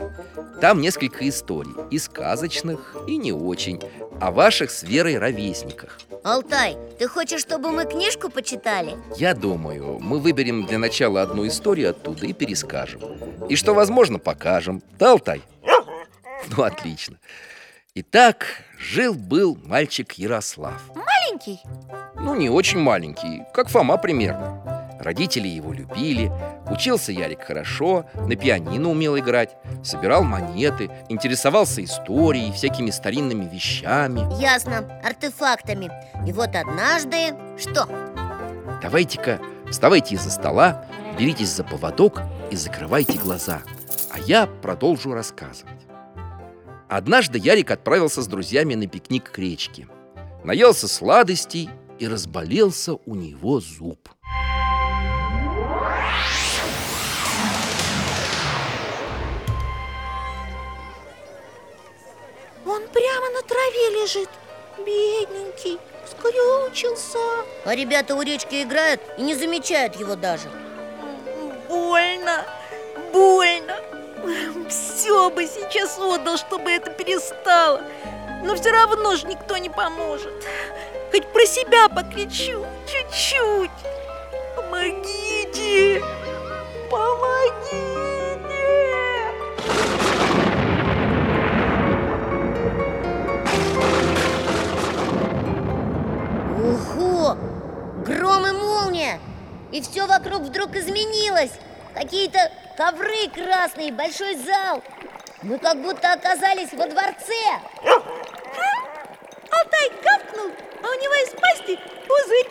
Там 0.60 0.82
несколько 0.82 1.26
историй, 1.26 1.72
и 1.90 1.98
сказочных, 1.98 2.96
и 3.08 3.16
не 3.16 3.32
очень, 3.32 3.80
о 4.20 4.30
ваших 4.30 4.70
с 4.70 4.82
Верой 4.82 5.18
ровесниках. 5.18 5.98
Алтай, 6.22 6.76
ты 6.98 7.08
хочешь, 7.08 7.40
чтобы 7.40 7.70
мы 7.70 7.86
книжку 7.86 8.28
почитали? 8.28 8.96
Я 9.16 9.34
думаю, 9.34 9.98
мы 10.00 10.20
выберем 10.20 10.66
для 10.66 10.78
начала 10.78 11.22
одну 11.22 11.46
историю 11.46 11.90
оттуда 11.90 12.26
и 12.26 12.34
перескажем. 12.34 13.00
И 13.48 13.56
что 13.56 13.72
возможно, 13.72 14.18
покажем. 14.18 14.82
Да, 14.98 15.12
Алтай? 15.12 15.42
Ну, 16.54 16.62
отлично. 16.62 17.18
Итак, 17.94 18.46
жил-был 18.78 19.58
мальчик 19.64 20.12
Ярослав. 20.12 20.82
Маленький? 21.24 21.62
Ну, 22.16 22.34
не 22.34 22.50
очень 22.50 22.78
маленький, 22.78 23.44
как 23.54 23.68
Фома 23.68 23.96
примерно. 23.96 24.60
Родители 25.00 25.48
его 25.48 25.72
любили, 25.72 26.30
учился 26.70 27.12
Ярик 27.12 27.42
хорошо, 27.42 28.06
на 28.14 28.36
пианино 28.36 28.90
умел 28.90 29.18
играть, 29.18 29.56
собирал 29.82 30.22
монеты, 30.22 30.90
интересовался 31.08 31.82
историей, 31.82 32.52
всякими 32.52 32.90
старинными 32.90 33.44
вещами. 33.44 34.20
Ясно, 34.40 35.00
артефактами 35.02 35.90
И 36.26 36.32
вот 36.32 36.54
однажды... 36.54 37.34
Что? 37.58 37.88
Давайте-ка 38.82 39.40
вставайте 39.70 40.14
из-за 40.14 40.30
стола, 40.30 40.84
беритесь 41.18 41.50
за 41.50 41.64
поводок 41.64 42.20
и 42.50 42.56
закрывайте 42.56 43.18
глаза, 43.18 43.62
а 44.10 44.18
я 44.18 44.46
продолжу 44.46 45.12
рассказывать. 45.12 45.72
Однажды 46.88 47.38
Ярик 47.38 47.70
отправился 47.70 48.22
с 48.22 48.26
друзьями 48.26 48.74
на 48.74 48.86
пикник 48.86 49.30
к 49.30 49.38
речке. 49.38 49.88
Наелся 50.44 50.88
сладостей 50.88 51.70
и 51.98 52.06
разболелся 52.06 52.96
у 53.06 53.14
него 53.14 53.60
зуб. 53.60 54.10
Он 62.66 62.82
прямо 62.92 63.30
на 63.30 63.40
траве 63.48 64.02
лежит 64.02 64.28
Бедненький, 64.76 65.78
скрючился. 66.10 67.18
А 67.64 67.74
ребята 67.74 68.14
у 68.14 68.20
речки 68.20 68.62
играют 68.62 69.00
и 69.16 69.22
не 69.22 69.34
замечают 69.34 69.96
его 69.96 70.14
даже. 70.14 70.50
Больно, 71.70 72.44
больно. 73.14 73.76
Все 74.68 75.30
бы 75.30 75.46
сейчас 75.46 75.98
отдал, 75.98 76.36
чтобы 76.36 76.70
это 76.70 76.90
перестало 76.90 77.80
Но 78.44 78.54
все 78.56 78.70
равно 78.70 79.16
же 79.16 79.26
никто 79.26 79.56
не 79.56 79.70
поможет 79.70 80.30
Хоть 81.10 81.26
про 81.28 81.46
себя 81.46 81.88
покричу, 81.88 82.66
чуть-чуть 82.86 83.70
Помогите! 84.54 86.04
Помогите! 86.90 88.04
Ого! 96.62 97.36
Гром 98.04 98.46
и 98.46 98.52
молния! 98.52 99.20
И 99.72 99.80
все 99.80 100.06
вокруг 100.06 100.42
вдруг 100.42 100.76
изменилось 100.76 101.52
Какие-то 101.94 102.52
ковры 102.76 103.26
красные, 103.34 103.90
большой 103.90 104.36
зал 104.36 104.82
Мы 105.42 105.58
как 105.58 105.80
будто 105.80 106.12
оказались 106.12 106.74
во 106.74 106.86
дворце 106.86 107.32
Алтай 109.50 109.90
гавкнул, 110.02 110.50
а 110.82 110.86
у 110.88 110.94
него 111.00 111.14
из 111.22 111.30
пасти 111.30 111.78
пузырь 112.06 112.50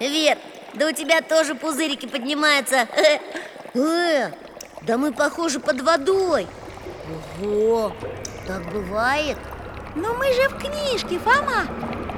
Вер, 0.00 0.38
да 0.72 0.88
у 0.88 0.92
тебя 0.92 1.20
тоже 1.20 1.54
пузырики 1.54 2.06
поднимаются. 2.06 2.88
Э, 3.72 4.32
да 4.82 4.98
мы 4.98 5.12
похожи 5.12 5.60
под 5.60 5.80
водой. 5.82 6.48
Ого, 7.40 7.92
так 8.48 8.64
бывает? 8.72 9.38
Но 9.94 10.12
мы 10.14 10.26
же 10.32 10.48
в 10.48 10.58
книжке, 10.58 11.20
Фома. 11.20 11.68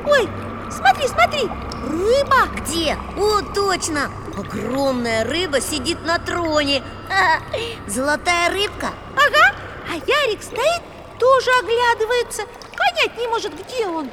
Ой, 0.06 0.26
смотри, 0.70 1.08
смотри, 1.08 1.42
рыба. 1.86 2.48
Где? 2.56 2.96
О, 3.18 3.42
точно! 3.54 4.10
Огромная 4.34 5.24
рыба 5.24 5.60
сидит 5.60 6.02
на 6.06 6.18
троне. 6.18 6.82
Золотая 7.86 8.48
рыбка? 8.48 8.92
Ага, 9.14 9.54
а 9.90 9.94
Ярик 9.96 10.42
стоит, 10.42 10.82
тоже 11.18 11.50
оглядывается. 11.58 12.44
Понять 12.78 13.18
не 13.18 13.28
может, 13.28 13.52
где 13.62 13.86
он. 13.86 14.08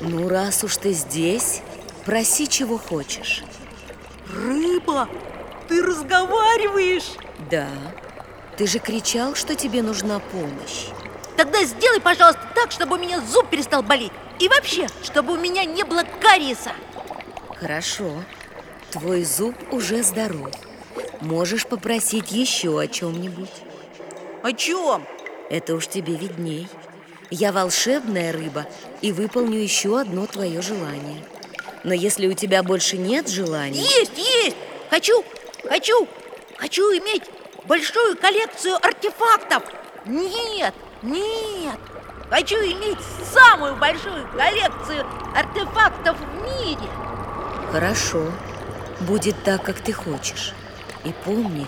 Ну, 0.00 0.28
раз 0.28 0.62
уж 0.64 0.76
ты 0.76 0.92
здесь, 0.92 1.62
проси, 2.08 2.48
чего 2.48 2.78
хочешь. 2.78 3.42
Рыба, 4.34 5.06
ты 5.68 5.82
разговариваешь 5.82 7.12
Да, 7.50 7.68
ты 8.56 8.66
же 8.66 8.78
кричал, 8.78 9.34
что 9.34 9.54
тебе 9.54 9.82
нужна 9.82 10.18
помощь. 10.18 10.86
Тогда 11.36 11.62
сделай, 11.64 12.00
пожалуйста, 12.00 12.40
так, 12.54 12.72
чтобы 12.72 12.96
у 12.96 12.98
меня 12.98 13.20
зуб 13.20 13.48
перестал 13.50 13.82
болеть 13.82 14.10
И 14.40 14.48
вообще, 14.48 14.86
чтобы 15.02 15.34
у 15.34 15.36
меня 15.36 15.66
не 15.66 15.84
было 15.84 16.02
кариеса 16.20 16.72
Хорошо, 17.60 18.10
твой 18.90 19.22
зуб 19.24 19.54
уже 19.70 20.02
здоров. 20.02 20.50
Можешь 21.20 21.66
попросить 21.66 22.32
еще 22.32 22.80
о 22.80 22.86
чем-нибудь. 22.86 23.52
О 24.42 24.52
чем? 24.52 25.06
Это 25.50 25.74
уж 25.74 25.86
тебе 25.88 26.14
видней. 26.14 26.68
Я 27.30 27.52
волшебная 27.52 28.32
рыба 28.32 28.64
и 29.02 29.12
выполню 29.12 29.58
еще 29.58 30.00
одно 30.00 30.26
твое 30.26 30.62
желание. 30.62 31.22
Но 31.84 31.94
если 31.94 32.26
у 32.26 32.34
тебя 32.34 32.62
больше 32.62 32.96
нет 32.96 33.28
желаний... 33.28 33.80
Есть, 33.80 34.16
есть! 34.16 34.56
Хочу, 34.90 35.24
хочу, 35.68 36.08
хочу 36.56 36.82
иметь 36.98 37.22
большую 37.64 38.16
коллекцию 38.16 38.76
артефактов 38.76 39.62
Нет, 40.06 40.74
нет 41.02 41.78
Хочу 42.30 42.56
иметь 42.56 42.98
самую 43.32 43.76
большую 43.76 44.26
коллекцию 44.34 45.06
артефактов 45.34 46.16
в 46.18 46.42
мире 46.42 46.88
Хорошо, 47.70 48.32
будет 49.00 49.36
так, 49.44 49.62
как 49.62 49.80
ты 49.80 49.92
хочешь. 49.92 50.54
И 51.04 51.12
помни, 51.24 51.66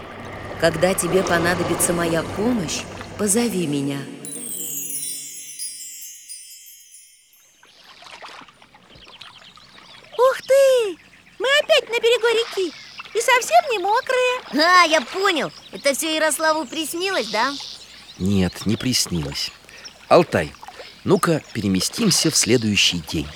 когда 0.61 0.95
тебе 0.95 1.23
понадобится 1.23 1.93
моя 1.93 2.23
помощь, 2.23 2.83
позови 3.19 3.67
меня. 3.67 3.99
А, 14.52 14.85
я 14.85 15.00
понял 15.00 15.52
Это 15.73 15.95
все 15.95 16.14
Ярославу 16.14 16.64
приснилось, 16.64 17.28
да? 17.28 17.52
Нет, 18.19 18.66
не 18.66 18.76
приснилось 18.76 19.52
Алтай, 20.09 20.52
ну-ка 21.04 21.42
переместимся 21.52 22.30
в 22.30 22.37
следующий 22.37 22.99
день 22.99 23.28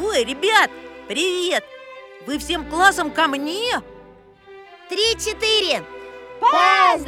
Ой, 0.00 0.24
ребят, 0.24 0.70
привет! 1.06 1.64
Вы 2.26 2.38
всем 2.38 2.68
классом 2.68 3.10
ко 3.10 3.28
мне? 3.28 3.80
Три-четыре 4.88 5.84
Поздравляем 6.40 7.00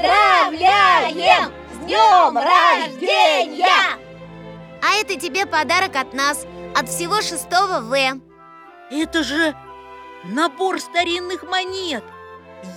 с 1.72 1.78
днем 1.84 2.36
рождения! 2.36 3.99
А 4.82 4.94
это 5.00 5.18
тебе 5.18 5.46
подарок 5.46 5.96
от 5.96 6.14
нас 6.14 6.46
От 6.74 6.88
всего 6.88 7.20
шестого 7.20 7.80
В. 7.80 8.20
Это 8.90 9.22
же 9.22 9.54
набор 10.24 10.80
старинных 10.80 11.42
монет. 11.44 12.04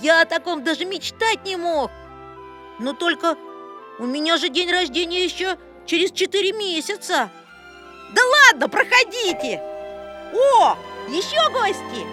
Я 0.00 0.22
о 0.22 0.26
таком 0.26 0.64
даже 0.64 0.84
мечтать 0.84 1.44
не 1.44 1.56
мог. 1.56 1.90
Но 2.78 2.92
только 2.92 3.36
у 3.98 4.06
меня 4.06 4.36
же 4.36 4.48
день 4.48 4.70
рождения 4.70 5.24
еще 5.24 5.56
через 5.86 6.10
четыре 6.10 6.52
месяца. 6.52 7.30
Да 8.14 8.22
ладно, 8.48 8.68
проходите. 8.68 9.60
О, 10.32 10.76
еще 11.08 11.50
гости. 11.52 12.06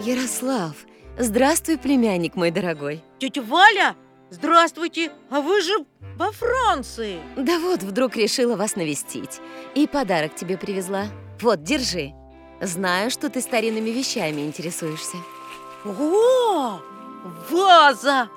Ярослав, 0.00 0.74
здравствуй, 1.18 1.78
племянник 1.78 2.34
мой 2.34 2.50
дорогой. 2.50 3.02
Тетя 3.18 3.42
Валя, 3.42 3.94
здравствуйте 4.32 5.12
А 5.30 5.40
вы 5.40 5.60
же 5.60 5.72
во 6.16 6.32
Франции 6.32 7.20
Да 7.36 7.58
вот, 7.58 7.82
вдруг 7.82 8.16
решила 8.16 8.56
вас 8.56 8.76
навестить. 8.76 9.40
И 9.74 9.86
подарок 9.86 10.34
тебе 10.34 10.56
привезла. 10.58 11.06
Вот, 11.40 11.62
держи. 11.62 12.12
Знаю, 12.60 13.10
что 13.10 13.28
ты 13.28 13.40
старинными 13.40 13.90
вещами 13.90 14.42
интересуешься. 14.42 15.16
О, 15.84 16.80
ваза! 17.50 18.28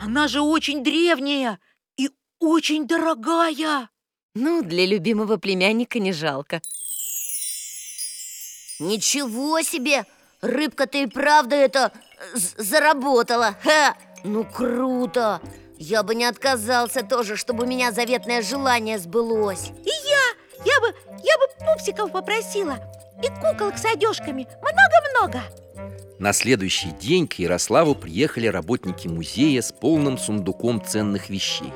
Она 0.00 0.28
же 0.28 0.40
очень 0.40 0.84
древняя 0.84 1.58
и 1.96 2.10
очень 2.38 2.86
дорогая 2.86 3.88
Ну, 4.34 4.62
для 4.62 4.86
любимого 4.86 5.36
племянника 5.38 5.98
не 5.98 6.12
жалко. 6.12 6.60
Ничего 8.78 9.62
себе! 9.62 10.04
Рыбка-то 10.42 10.98
и 10.98 11.06
правда 11.06 11.56
это 11.56 11.92
заработала 12.34 13.56
Ха! 13.62 13.96
Ну 14.24 14.44
круто! 14.44 15.40
Я 15.78 16.02
бы 16.02 16.14
не 16.14 16.24
отказался 16.24 17.02
тоже, 17.02 17.36
чтобы 17.36 17.64
у 17.64 17.66
меня 17.66 17.92
заветное 17.92 18.42
желание 18.42 18.98
сбылось. 18.98 19.72
И 19.84 19.90
я, 19.90 20.64
я 20.64 20.80
бы, 20.80 20.94
я 21.22 21.38
бы 21.38 21.46
пупсиков 21.66 22.10
попросила. 22.12 22.78
И 23.22 23.28
куколок 23.28 23.78
с 23.78 23.84
одежками. 23.84 24.46
Много-много. 24.60 25.42
На 26.18 26.32
следующий 26.32 26.90
день 26.92 27.28
к 27.28 27.34
Ярославу 27.34 27.94
приехали 27.94 28.46
работники 28.46 29.06
музея 29.06 29.60
с 29.60 29.70
полным 29.70 30.16
сундуком 30.16 30.82
ценных 30.82 31.28
вещей. 31.28 31.72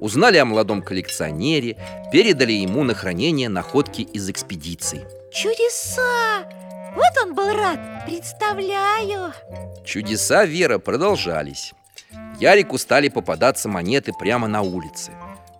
Узнали 0.00 0.36
о 0.36 0.44
молодом 0.44 0.82
коллекционере, 0.82 1.78
передали 2.12 2.52
ему 2.52 2.84
на 2.84 2.94
хранение 2.94 3.48
находки 3.48 4.02
из 4.02 4.28
экспедиции. 4.28 5.06
Чудеса! 5.32 6.44
Вот 6.98 7.24
он 7.24 7.34
был 7.34 7.54
рад, 7.54 7.78
представляю. 8.06 9.32
Чудеса 9.84 10.44
Вера 10.44 10.80
продолжались. 10.80 11.72
Ярику 12.40 12.76
стали 12.76 13.08
попадаться 13.08 13.68
монеты 13.68 14.12
прямо 14.12 14.48
на 14.48 14.62
улице. 14.62 15.12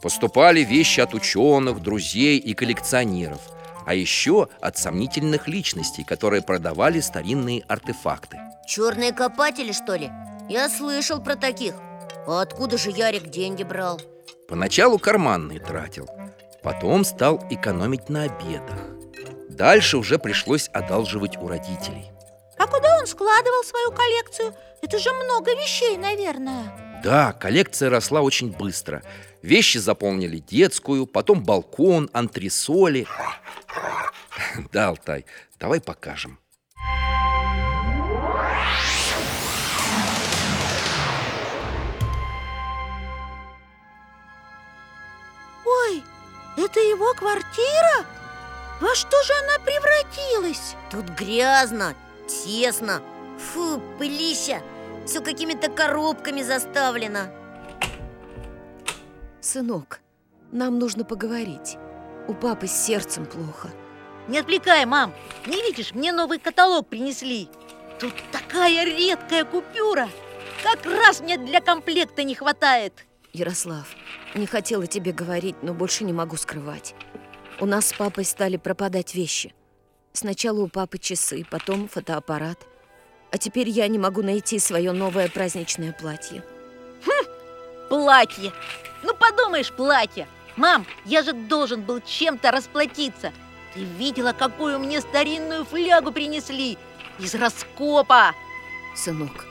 Поступали 0.02 0.64
вещи 0.64 0.98
от 0.98 1.14
ученых, 1.14 1.80
друзей 1.80 2.38
и 2.38 2.54
коллекционеров 2.54 3.40
А 3.86 3.94
еще 3.94 4.48
от 4.60 4.78
сомнительных 4.78 5.46
личностей, 5.46 6.02
которые 6.02 6.42
продавали 6.42 6.98
старинные 6.98 7.62
артефакты. 7.68 8.38
Черные 8.66 9.12
копатели, 9.12 9.70
что 9.70 9.94
ли? 9.94 10.10
Я 10.48 10.68
слышал 10.68 11.22
про 11.22 11.36
таких. 11.36 11.74
А 12.26 12.42
откуда 12.42 12.78
же 12.78 12.90
Ярик 12.90 13.28
деньги 13.28 13.62
брал? 13.62 14.00
Поначалу 14.48 14.98
карманные 14.98 15.60
тратил 15.60 16.08
Потом 16.64 17.04
стал 17.04 17.44
экономить 17.48 18.08
на 18.08 18.24
обедах 18.24 18.97
Дальше 19.58 19.96
уже 19.96 20.20
пришлось 20.20 20.68
одалживать 20.72 21.36
у 21.36 21.48
родителей. 21.48 22.12
А 22.58 22.66
куда 22.68 22.96
он 23.00 23.08
складывал 23.08 23.64
свою 23.64 23.90
коллекцию? 23.90 24.54
Это 24.82 24.98
же 25.00 25.12
много 25.12 25.50
вещей, 25.50 25.96
наверное. 25.96 27.00
Да, 27.02 27.32
коллекция 27.32 27.90
росла 27.90 28.20
очень 28.20 28.52
быстро. 28.52 29.02
Вещи 29.42 29.78
заполнили 29.78 30.38
детскую, 30.38 31.06
потом 31.06 31.42
балкон, 31.42 32.08
антресоли. 32.12 33.06
Да, 34.72 34.88
Алтай, 34.88 35.26
давай 35.58 35.80
покажем. 35.80 36.38
Ой, 45.64 46.02
это 46.56 46.80
его 46.80 47.12
квартира? 47.14 48.17
Во 48.80 48.94
что 48.94 49.22
же 49.22 49.32
она 49.32 49.64
превратилась? 49.64 50.76
Тут 50.90 51.08
грязно, 51.10 51.94
тесно 52.26 53.02
Фу, 53.38 53.82
пылища 53.98 54.62
Все 55.06 55.20
какими-то 55.20 55.70
коробками 55.70 56.42
заставлено 56.42 57.32
Сынок, 59.40 60.00
нам 60.52 60.78
нужно 60.78 61.04
поговорить. 61.04 61.76
У 62.26 62.34
папы 62.34 62.66
с 62.66 62.72
сердцем 62.72 63.24
плохо. 63.24 63.70
Не 64.28 64.38
отвлекай, 64.38 64.84
мам 64.84 65.14
Не 65.46 65.62
видишь, 65.62 65.94
мне 65.94 66.12
новый 66.12 66.38
каталог 66.38 66.86
принесли 66.86 67.48
Тут 67.98 68.12
такая 68.30 68.84
редкая 68.84 69.44
купюра 69.44 70.08
Как 70.62 70.84
раз 70.84 71.20
мне 71.20 71.38
для 71.38 71.60
комплекта 71.60 72.22
не 72.22 72.34
хватает 72.34 73.06
Ярослав, 73.32 73.86
не 74.34 74.46
хотела 74.46 74.86
тебе 74.86 75.12
говорить, 75.12 75.56
но 75.62 75.74
больше 75.74 76.04
не 76.04 76.12
могу 76.12 76.36
скрывать. 76.36 76.94
У 77.60 77.66
нас 77.66 77.88
с 77.88 77.92
папой 77.92 78.24
стали 78.24 78.56
пропадать 78.56 79.14
вещи. 79.16 79.52
Сначала 80.12 80.60
у 80.60 80.68
папы 80.68 80.98
часы, 80.98 81.44
потом 81.50 81.88
фотоаппарат. 81.88 82.66
А 83.32 83.38
теперь 83.38 83.68
я 83.68 83.88
не 83.88 83.98
могу 83.98 84.22
найти 84.22 84.60
свое 84.60 84.92
новое 84.92 85.28
праздничное 85.28 85.92
платье. 85.92 86.44
Платье. 87.88 88.52
Ну, 89.02 89.14
подумаешь, 89.14 89.72
платье. 89.72 90.28
Мам, 90.56 90.86
я 91.04 91.22
же 91.22 91.32
должен 91.32 91.82
был 91.82 92.00
чем-то 92.00 92.50
расплатиться. 92.50 93.32
Ты 93.74 93.80
видела, 93.80 94.32
какую 94.32 94.78
мне 94.78 95.00
старинную 95.00 95.64
флягу 95.64 96.12
принесли? 96.12 96.78
Из 97.18 97.34
раскопа. 97.34 98.34
Сынок, 98.94 99.46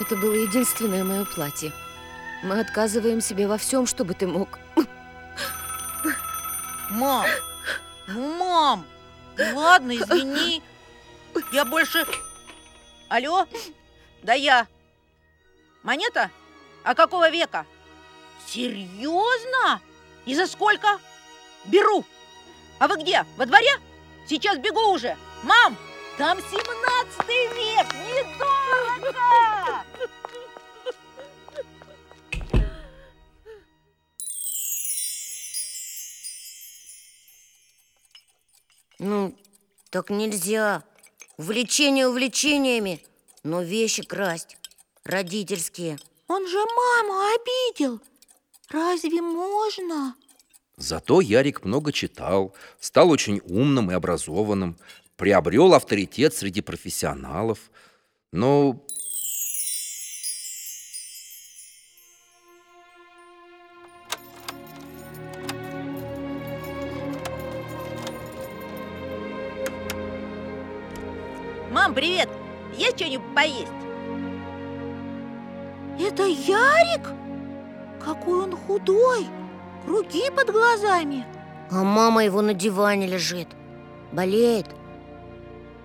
это 0.00 0.16
было 0.16 0.34
единственное 0.34 1.04
мое 1.04 1.24
платье. 1.24 1.72
Мы 2.42 2.60
отказываем 2.60 3.20
себе 3.20 3.46
во 3.46 3.58
всем, 3.58 3.86
чтобы 3.86 4.14
ты 4.14 4.26
мог. 4.26 4.58
Мам, 6.90 7.26
ну, 8.06 8.34
мам, 8.36 8.86
ладно, 9.54 9.96
извини. 9.96 10.62
Я 11.52 11.64
больше... 11.64 12.06
Алло? 13.08 13.46
Да 14.22 14.34
я. 14.34 14.66
Монета? 15.82 16.30
А 16.84 16.94
какого 16.94 17.30
века? 17.30 17.66
Серьезно? 18.46 19.80
И 20.26 20.34
за 20.34 20.46
сколько? 20.46 20.98
Беру. 21.64 22.04
А 22.78 22.88
вы 22.88 22.96
где? 22.96 23.24
Во 23.36 23.46
дворе? 23.46 23.78
Сейчас 24.28 24.58
бегу 24.58 24.92
уже. 24.92 25.16
Мам, 25.42 25.76
там 26.16 26.38
17 26.38 27.28
век, 27.28 27.92
недорого! 27.94 29.84
Ну, 38.98 39.34
так 39.90 40.10
нельзя. 40.10 40.84
Увлечение 41.36 42.08
увлечениями, 42.08 43.04
но 43.42 43.62
вещи 43.62 44.02
красть. 44.02 44.56
Родительские. 45.04 45.98
Он 46.28 46.46
же 46.46 46.58
маму 46.58 47.20
обидел. 47.34 48.00
Разве 48.70 49.20
можно? 49.20 50.14
Зато 50.76 51.20
Ярик 51.20 51.64
много 51.64 51.92
читал, 51.92 52.54
стал 52.80 53.10
очень 53.10 53.40
умным 53.44 53.90
и 53.90 53.94
образованным, 53.94 54.76
приобрел 55.16 55.74
авторитет 55.74 56.34
среди 56.34 56.60
профессионалов. 56.60 57.70
Но 58.32 58.84
Привет! 71.94 72.28
Есть 72.76 72.96
что-нибудь 72.96 73.34
поесть? 73.34 73.70
Это 76.00 76.24
Ярик? 76.24 77.08
Какой 78.04 78.44
он 78.44 78.56
худой! 78.56 79.26
Круги 79.84 80.30
под 80.34 80.50
глазами 80.50 81.26
А 81.70 81.84
мама 81.84 82.24
его 82.24 82.40
на 82.40 82.54
диване 82.54 83.06
лежит. 83.06 83.48
Болеет. 84.12 84.66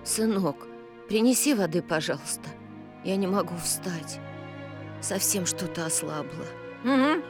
Сынок, 0.04 0.66
принеси 1.08 1.54
воды, 1.54 1.82
пожалуйста. 1.82 2.48
Я 3.04 3.16
не 3.16 3.26
могу 3.26 3.54
встать. 3.56 4.18
Совсем 5.00 5.46
что-то 5.46 5.86
ослабло. 5.86 6.44
Угу. 6.84 7.22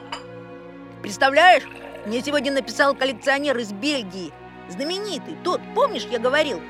Представляешь, 1.02 1.64
мне 2.06 2.22
сегодня 2.22 2.52
написал 2.52 2.94
коллекционер 2.94 3.58
из 3.58 3.72
Бельгии 3.72 4.32
Знаменитый, 4.70 5.36
тот, 5.42 5.60
помнишь, 5.74 6.06
я 6.10 6.18
говорил 6.18 6.60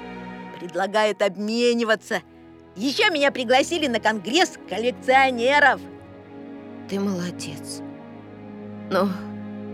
Предлагают 0.61 1.23
обмениваться 1.23 2.21
Еще 2.77 3.11
меня 3.11 3.33
пригласили 3.33 3.87
на 3.87 3.99
конгресс 3.99 4.59
коллекционеров 4.69 5.81
Ты 6.89 7.01
молодец. 7.01 7.81
Но, 8.91 9.09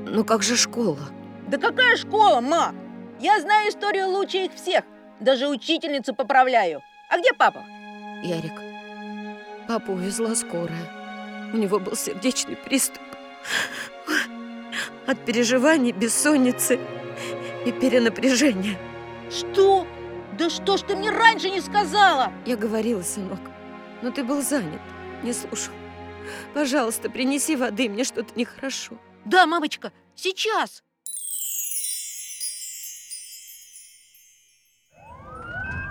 ну 0.06 0.24
как 0.24 0.42
же 0.44 0.56
школа? 0.56 1.08
Да 1.48 1.58
какая 1.58 1.96
школа, 1.96 2.40
ма? 2.40 2.72
Я 3.18 3.40
знаю 3.40 3.70
историю 3.70 4.08
лучше 4.08 4.38
их 4.44 4.54
всех 4.54 4.84
Даже 5.18 5.48
учительницу 5.48 6.14
поправляю 6.14 6.82
А 7.10 7.18
где 7.18 7.32
папа? 7.32 7.64
Ярик, 8.22 8.60
папу 9.66 9.92
увезла 9.92 10.34
скорая. 10.34 11.50
У 11.52 11.56
него 11.56 11.78
был 11.78 11.94
сердечный 11.94 12.56
приступ. 12.56 13.02
От 15.06 15.24
переживаний, 15.24 15.92
бессонницы 15.92 16.80
и 17.64 17.72
перенапряжения. 17.72 18.76
Что? 19.30 19.86
Да 20.38 20.50
что 20.50 20.76
ж 20.76 20.82
ты 20.82 20.96
мне 20.96 21.10
раньше 21.10 21.48
не 21.48 21.60
сказала? 21.60 22.30
Я 22.44 22.56
говорила, 22.56 23.02
сынок, 23.02 23.40
но 24.02 24.10
ты 24.10 24.22
был 24.22 24.42
занят, 24.42 24.82
не 25.22 25.32
слушал. 25.32 25.72
Пожалуйста, 26.52 27.08
принеси 27.08 27.56
воды, 27.56 27.88
мне 27.88 28.04
что-то 28.04 28.38
нехорошо. 28.38 28.98
Да, 29.24 29.46
мамочка, 29.46 29.92
сейчас 30.14 30.82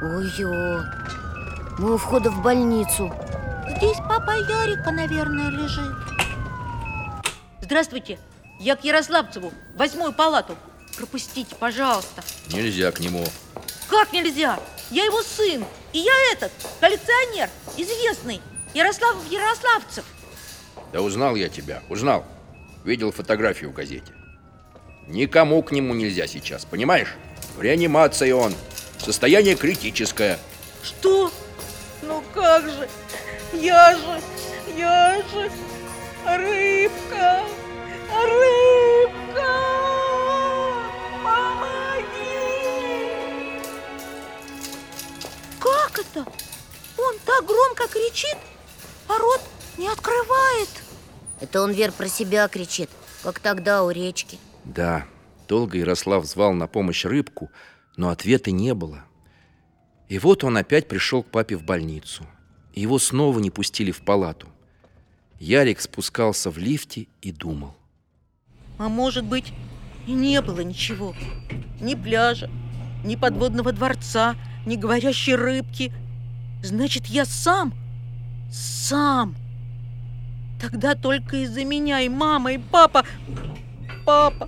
Ой-ё. 0.01 0.83
Мы 1.79 1.95
у 1.95 1.97
входа 1.97 2.29
в 2.29 2.43
больницу. 2.43 3.11
Здесь 3.77 3.97
папа 3.97 4.31
Ярика, 4.31 4.91
наверное, 4.91 5.49
лежит 5.49 5.95
Здравствуйте, 7.61 8.19
я 8.59 8.75
к 8.75 8.83
Ярославцеву, 8.83 9.51
восьмую 9.75 10.13
палату 10.13 10.55
Пропустите, 10.95 11.55
пожалуйста 11.55 12.21
нельзя 12.51 12.91
к 12.91 12.99
нему. 12.99 13.25
Как 13.89 14.11
нельзя? 14.13 14.59
Я 14.91 15.05
его 15.05 15.21
сын 15.23 15.65
И 15.93 15.99
я 15.99 16.13
этот, 16.31 16.51
коллекционер, 16.79 17.49
известный 17.77 18.41
Ярослав 18.73 19.15
Ярославцев 19.29 20.05
Да 20.91 21.01
узнал 21.01 21.35
я 21.35 21.49
тебя, 21.49 21.81
узнал. 21.89 22.25
Видел 22.83 23.11
фотографию 23.11 23.71
в 23.71 23.73
газете. 23.73 24.13
Никому 25.07 25.61
к 25.63 25.71
нему 25.71 25.93
нельзя 25.93 26.27
сейчас, 26.27 26.65
понимаешь? 26.65 27.15
В 27.55 27.61
реанимации 27.61 28.31
он. 28.31 28.53
Состояние 28.97 29.55
критическое. 29.55 30.39
Что? 30.83 31.31
Ну 32.03 32.23
как 32.33 32.63
же? 32.65 32.87
Я 33.53 33.95
же, 33.95 34.21
я 34.77 35.21
же 35.31 35.49
рыбка, 36.25 37.43
рыбка! 38.11 39.74
Как 45.95 46.05
это? 46.05 46.25
Он 46.97 47.15
так 47.25 47.45
громко 47.45 47.87
кричит, 47.87 48.37
а 49.07 49.17
рот 49.17 49.41
не 49.77 49.87
открывает. 49.87 50.69
Это 51.39 51.61
он, 51.61 51.71
Вер, 51.71 51.93
про 51.93 52.09
себя 52.09 52.47
кричит, 52.49 52.89
как 53.23 53.39
тогда 53.39 53.83
у 53.83 53.91
речки. 53.91 54.37
Да, 54.65 55.05
долго 55.47 55.77
Ярослав 55.77 56.25
звал 56.25 56.53
на 56.53 56.67
помощь 56.67 57.05
рыбку, 57.05 57.49
но 57.95 58.09
ответа 58.09 58.51
не 58.51 58.73
было. 58.73 59.05
И 60.09 60.19
вот 60.19 60.43
он 60.43 60.57
опять 60.57 60.89
пришел 60.89 61.23
к 61.23 61.31
папе 61.31 61.55
в 61.55 61.63
больницу. 61.63 62.25
Его 62.73 62.99
снова 62.99 63.39
не 63.39 63.49
пустили 63.49 63.91
в 63.91 64.01
палату. 64.03 64.49
Ярик 65.39 65.79
спускался 65.79 66.51
в 66.51 66.57
лифте 66.57 67.07
и 67.21 67.31
думал. 67.31 67.73
А 68.77 68.89
может 68.89 69.23
быть, 69.23 69.53
и 70.07 70.11
не 70.11 70.41
было 70.41 70.59
ничего. 70.59 71.15
Ни 71.79 71.95
пляжа, 71.95 72.49
ни 73.05 73.15
подводного 73.15 73.71
дворца, 73.71 74.35
ни 74.65 74.75
говорящей 74.75 75.35
рыбки. 75.35 75.91
Значит, 76.63 77.07
я 77.07 77.25
сам, 77.25 77.73
сам. 78.51 79.35
Тогда 80.59 80.95
только 80.95 81.37
из-за 81.43 81.63
меня 81.63 82.01
и 82.01 82.09
мама, 82.09 82.53
и 82.53 82.57
папа... 82.57 83.03
Папа, 84.05 84.47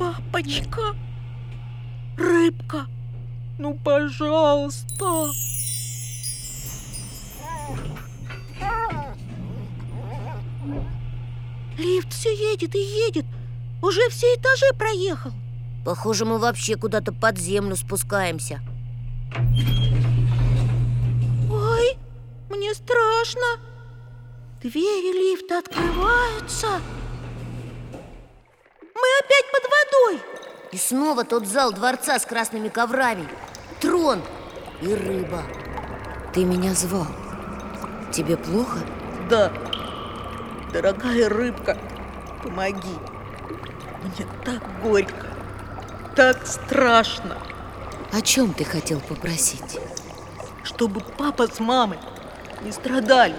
папочка, 0.00 0.96
рыбка, 2.16 2.86
ну, 3.56 3.74
пожалуйста. 3.74 5.30
Лифт 11.78 12.12
все 12.12 12.34
едет 12.34 12.74
и 12.74 12.78
едет. 12.78 13.26
Уже 13.80 14.08
все 14.10 14.26
этажи 14.34 14.66
проехал. 14.76 15.30
Похоже, 15.84 16.24
мы 16.24 16.38
вообще 16.38 16.74
куда-то 16.74 17.12
под 17.12 17.38
землю 17.38 17.76
спускаемся. 17.76 18.60
Ой, 21.50 21.98
мне 22.50 22.74
страшно. 22.74 23.60
Двери 24.62 25.12
лифта 25.12 25.58
открываются. 25.58 26.80
Мы 28.94 29.08
опять 29.20 29.52
под 29.52 29.62
водой. 29.64 30.20
И 30.72 30.76
снова 30.78 31.24
тот 31.24 31.46
зал 31.46 31.72
дворца 31.72 32.18
с 32.18 32.26
красными 32.26 32.68
коврами. 32.68 33.28
Трон 33.80 34.22
и 34.82 34.94
рыба. 34.94 35.42
Ты 36.34 36.44
меня 36.44 36.74
звал. 36.74 37.06
Тебе 38.12 38.36
плохо? 38.36 38.78
Да, 39.28 39.52
дорогая 40.72 41.28
рыбка, 41.28 41.76
помоги. 42.42 42.96
Мне 44.02 44.26
так 44.44 44.62
горько. 44.82 45.26
так 46.14 46.46
страшно. 46.46 47.36
О 48.16 48.22
чем 48.22 48.54
ты 48.54 48.64
хотел 48.64 49.00
попросить? 49.00 49.78
Чтобы 50.62 51.02
папа 51.18 51.48
с 51.48 51.60
мамой 51.60 51.98
не 52.62 52.72
страдали, 52.72 53.34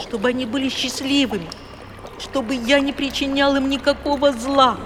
чтобы 0.00 0.28
они 0.28 0.46
были 0.46 0.68
счастливыми, 0.68 1.48
чтобы 2.20 2.54
я 2.54 2.78
не 2.78 2.92
причинял 2.92 3.56
им 3.56 3.68
никакого 3.68 4.32
зла. 4.32 4.78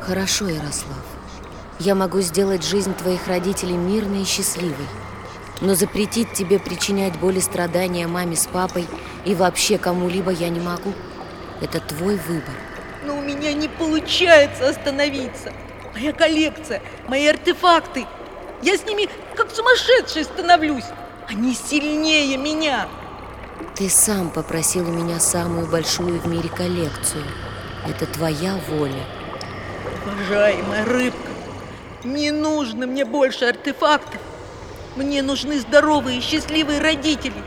Хорошо, 0.00 0.46
Ярослав. 0.46 1.04
Я 1.80 1.96
могу 1.96 2.20
сделать 2.20 2.64
жизнь 2.64 2.94
твоих 2.94 3.26
родителей 3.26 3.76
мирной 3.76 4.22
и 4.22 4.26
счастливой. 4.26 4.86
Но 5.60 5.74
запретить 5.74 6.32
тебе 6.32 6.60
причинять 6.60 7.18
боль 7.18 7.38
и 7.38 7.40
страдания 7.40 8.06
маме 8.06 8.36
с 8.36 8.46
папой 8.46 8.86
и 9.24 9.34
вообще 9.34 9.76
кому-либо 9.76 10.30
я 10.30 10.50
не 10.50 10.60
могу. 10.60 10.92
Это 11.60 11.80
твой 11.80 12.14
выбор. 12.14 12.54
Но 13.04 13.18
у 13.18 13.22
меня 13.22 13.52
не 13.54 13.66
получается 13.66 14.68
остановиться. 14.68 15.52
Моя 15.94 16.12
коллекция, 16.12 16.80
мои 17.08 17.26
артефакты. 17.26 18.06
Я 18.62 18.76
с 18.76 18.84
ними 18.84 19.08
как 19.36 19.50
сумасшедший 19.50 20.24
становлюсь. 20.24 20.84
Они 21.28 21.54
сильнее 21.54 22.36
меня. 22.36 22.88
Ты 23.74 23.88
сам 23.88 24.30
попросил 24.30 24.88
у 24.88 24.92
меня 24.92 25.20
самую 25.20 25.66
большую 25.66 26.20
в 26.20 26.26
мире 26.26 26.48
коллекцию. 26.48 27.24
Это 27.88 28.06
твоя 28.06 28.58
воля. 28.68 29.04
Уважаемая 30.04 30.84
рыбка, 30.84 31.30
не 32.04 32.30
нужно 32.30 32.86
мне 32.86 33.04
больше 33.04 33.46
артефактов. 33.46 34.20
Мне 34.96 35.22
нужны 35.22 35.60
здоровые 35.60 36.18
и 36.18 36.22
счастливые 36.22 36.80
родители. 36.80 37.42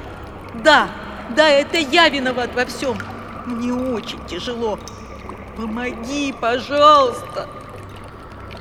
Да, 0.63 0.89
да, 1.36 1.49
это 1.49 1.78
я 1.78 2.10
виноват 2.10 2.56
во 2.56 2.65
всем. 2.65 2.97
Мне 3.45 3.73
очень 3.73 4.26
тяжело. 4.28 4.80
Помоги, 5.58 6.34
пожалуйста. 6.39 7.47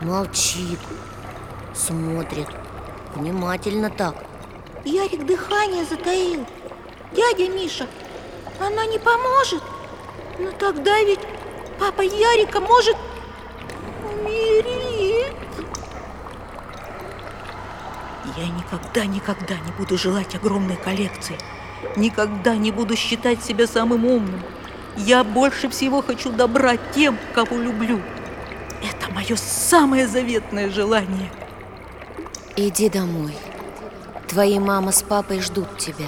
Молчит, 0.01 0.81
смотрит, 1.75 2.49
внимательно 3.15 3.91
так. 3.91 4.15
Ярик 4.85 5.27
дыхание 5.27 5.85
затаил. 5.85 6.45
Дядя 7.13 7.49
Миша, 7.49 7.87
она 8.61 8.87
не 8.87 8.99
поможет. 8.99 9.63
Но 10.39 10.51
тогда 10.53 10.99
ведь 11.01 11.21
папа 11.79 12.01
Ярика 12.03 12.61
может 12.61 12.97
умереть. 14.05 15.33
Я 18.37 18.47
никогда-никогда 18.47 19.55
не 19.55 19.73
буду 19.79 19.99
желать 19.99 20.35
огромной 20.35 20.77
коллекции. 20.77 21.37
Никогда 21.97 22.57
не 22.57 22.71
буду 22.71 22.97
считать 22.97 23.43
себя 23.45 23.67
самым 23.67 24.07
умным. 24.07 24.43
Я 24.97 25.25
больше 25.25 25.69
всего 25.69 26.03
хочу 26.03 26.31
добра 26.31 26.77
тем, 26.95 27.19
кого 27.35 27.57
люблю. 27.57 28.01
Это 28.83 29.13
мое 29.13 29.37
самое 29.37 30.07
заветное 30.07 30.71
желание. 30.71 31.31
Иди 32.55 32.91
домой. 32.91 33.35
Твои 34.29 34.59
мама 34.59 34.93
с 34.93 35.03
папой 35.03 35.41
ждут 35.41 35.79
тебя. 35.79 36.07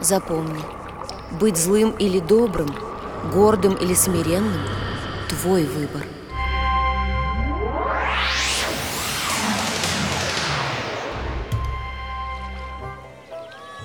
Запомни, 0.00 0.60
быть 1.40 1.56
злым 1.56 1.92
или 1.92 2.18
добрым, 2.18 2.74
гордым 3.32 3.74
или 3.74 3.94
смиренным– 3.94 4.60
твой 5.28 5.64
выбор. 5.64 6.02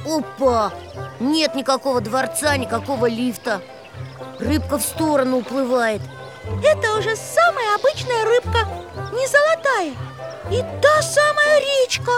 Опа! 0.04 0.72
Нет 1.20 1.54
никакого 1.54 2.02
дворца, 2.02 2.58
никакого 2.58 3.06
лифта. 3.06 3.62
Рыбка 4.40 4.80
в 4.80 4.82
сторону 4.82 5.38
уплывает. 5.38 6.02
Это 6.64 6.98
уже 6.98 7.16
самая 7.16 7.76
обычная 7.76 8.26
рыбка, 8.26 8.68
не 9.14 9.28
золотая. 9.28 10.17
И 10.52 10.64
та 10.82 11.02
самая 11.02 11.60
речка. 11.60 12.12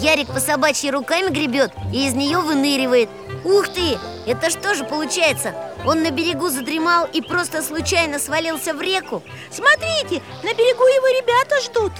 Ярик 0.00 0.28
по 0.28 0.40
собачьей 0.40 0.90
руками 0.90 1.30
гребет 1.30 1.72
и 1.92 2.06
из 2.06 2.14
нее 2.14 2.38
выныривает. 2.38 3.08
Ух 3.44 3.68
ты! 3.68 3.98
Это 4.26 4.50
что 4.50 4.74
же 4.74 4.84
получается? 4.84 5.54
Он 5.86 6.02
на 6.02 6.10
берегу 6.10 6.50
задремал 6.50 7.06
и 7.06 7.22
просто 7.22 7.62
случайно 7.62 8.18
свалился 8.18 8.74
в 8.74 8.82
реку? 8.82 9.22
Смотрите, 9.50 10.22
на 10.42 10.52
берегу 10.52 10.84
его 10.84 11.06
ребята 11.08 11.60
ждут. 11.62 11.92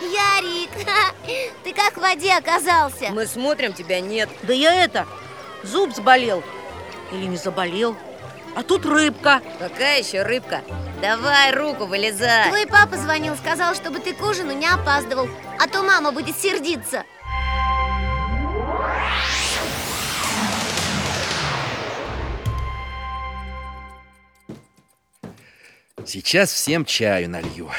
Ярик, 0.00 0.70
ты 1.64 1.74
как 1.74 1.98
в 1.98 2.00
воде 2.00 2.32
оказался? 2.32 3.10
Мы 3.10 3.26
смотрим, 3.26 3.74
тебя 3.74 4.00
нет. 4.00 4.30
Да 4.42 4.54
я 4.54 4.84
это, 4.84 5.06
зуб 5.62 5.94
заболел. 5.94 6.42
Или 7.12 7.26
не 7.26 7.36
заболел. 7.36 7.94
А 8.54 8.62
тут 8.62 8.84
рыбка. 8.84 9.40
Какая 9.58 10.00
еще 10.00 10.22
рыбка? 10.22 10.62
Давай 11.00 11.52
руку 11.54 11.86
вылезай. 11.86 12.48
Твой 12.48 12.66
папа 12.66 12.96
звонил, 12.96 13.34
сказал, 13.36 13.74
чтобы 13.74 13.98
ты 13.98 14.12
к 14.12 14.22
ужину 14.22 14.52
не 14.52 14.66
опаздывал, 14.66 15.28
а 15.58 15.66
то 15.66 15.82
мама 15.82 16.12
будет 16.12 16.36
сердиться. 16.36 17.04
Сейчас 26.04 26.52
всем 26.52 26.84
чаю 26.84 27.30
налью. 27.30 27.70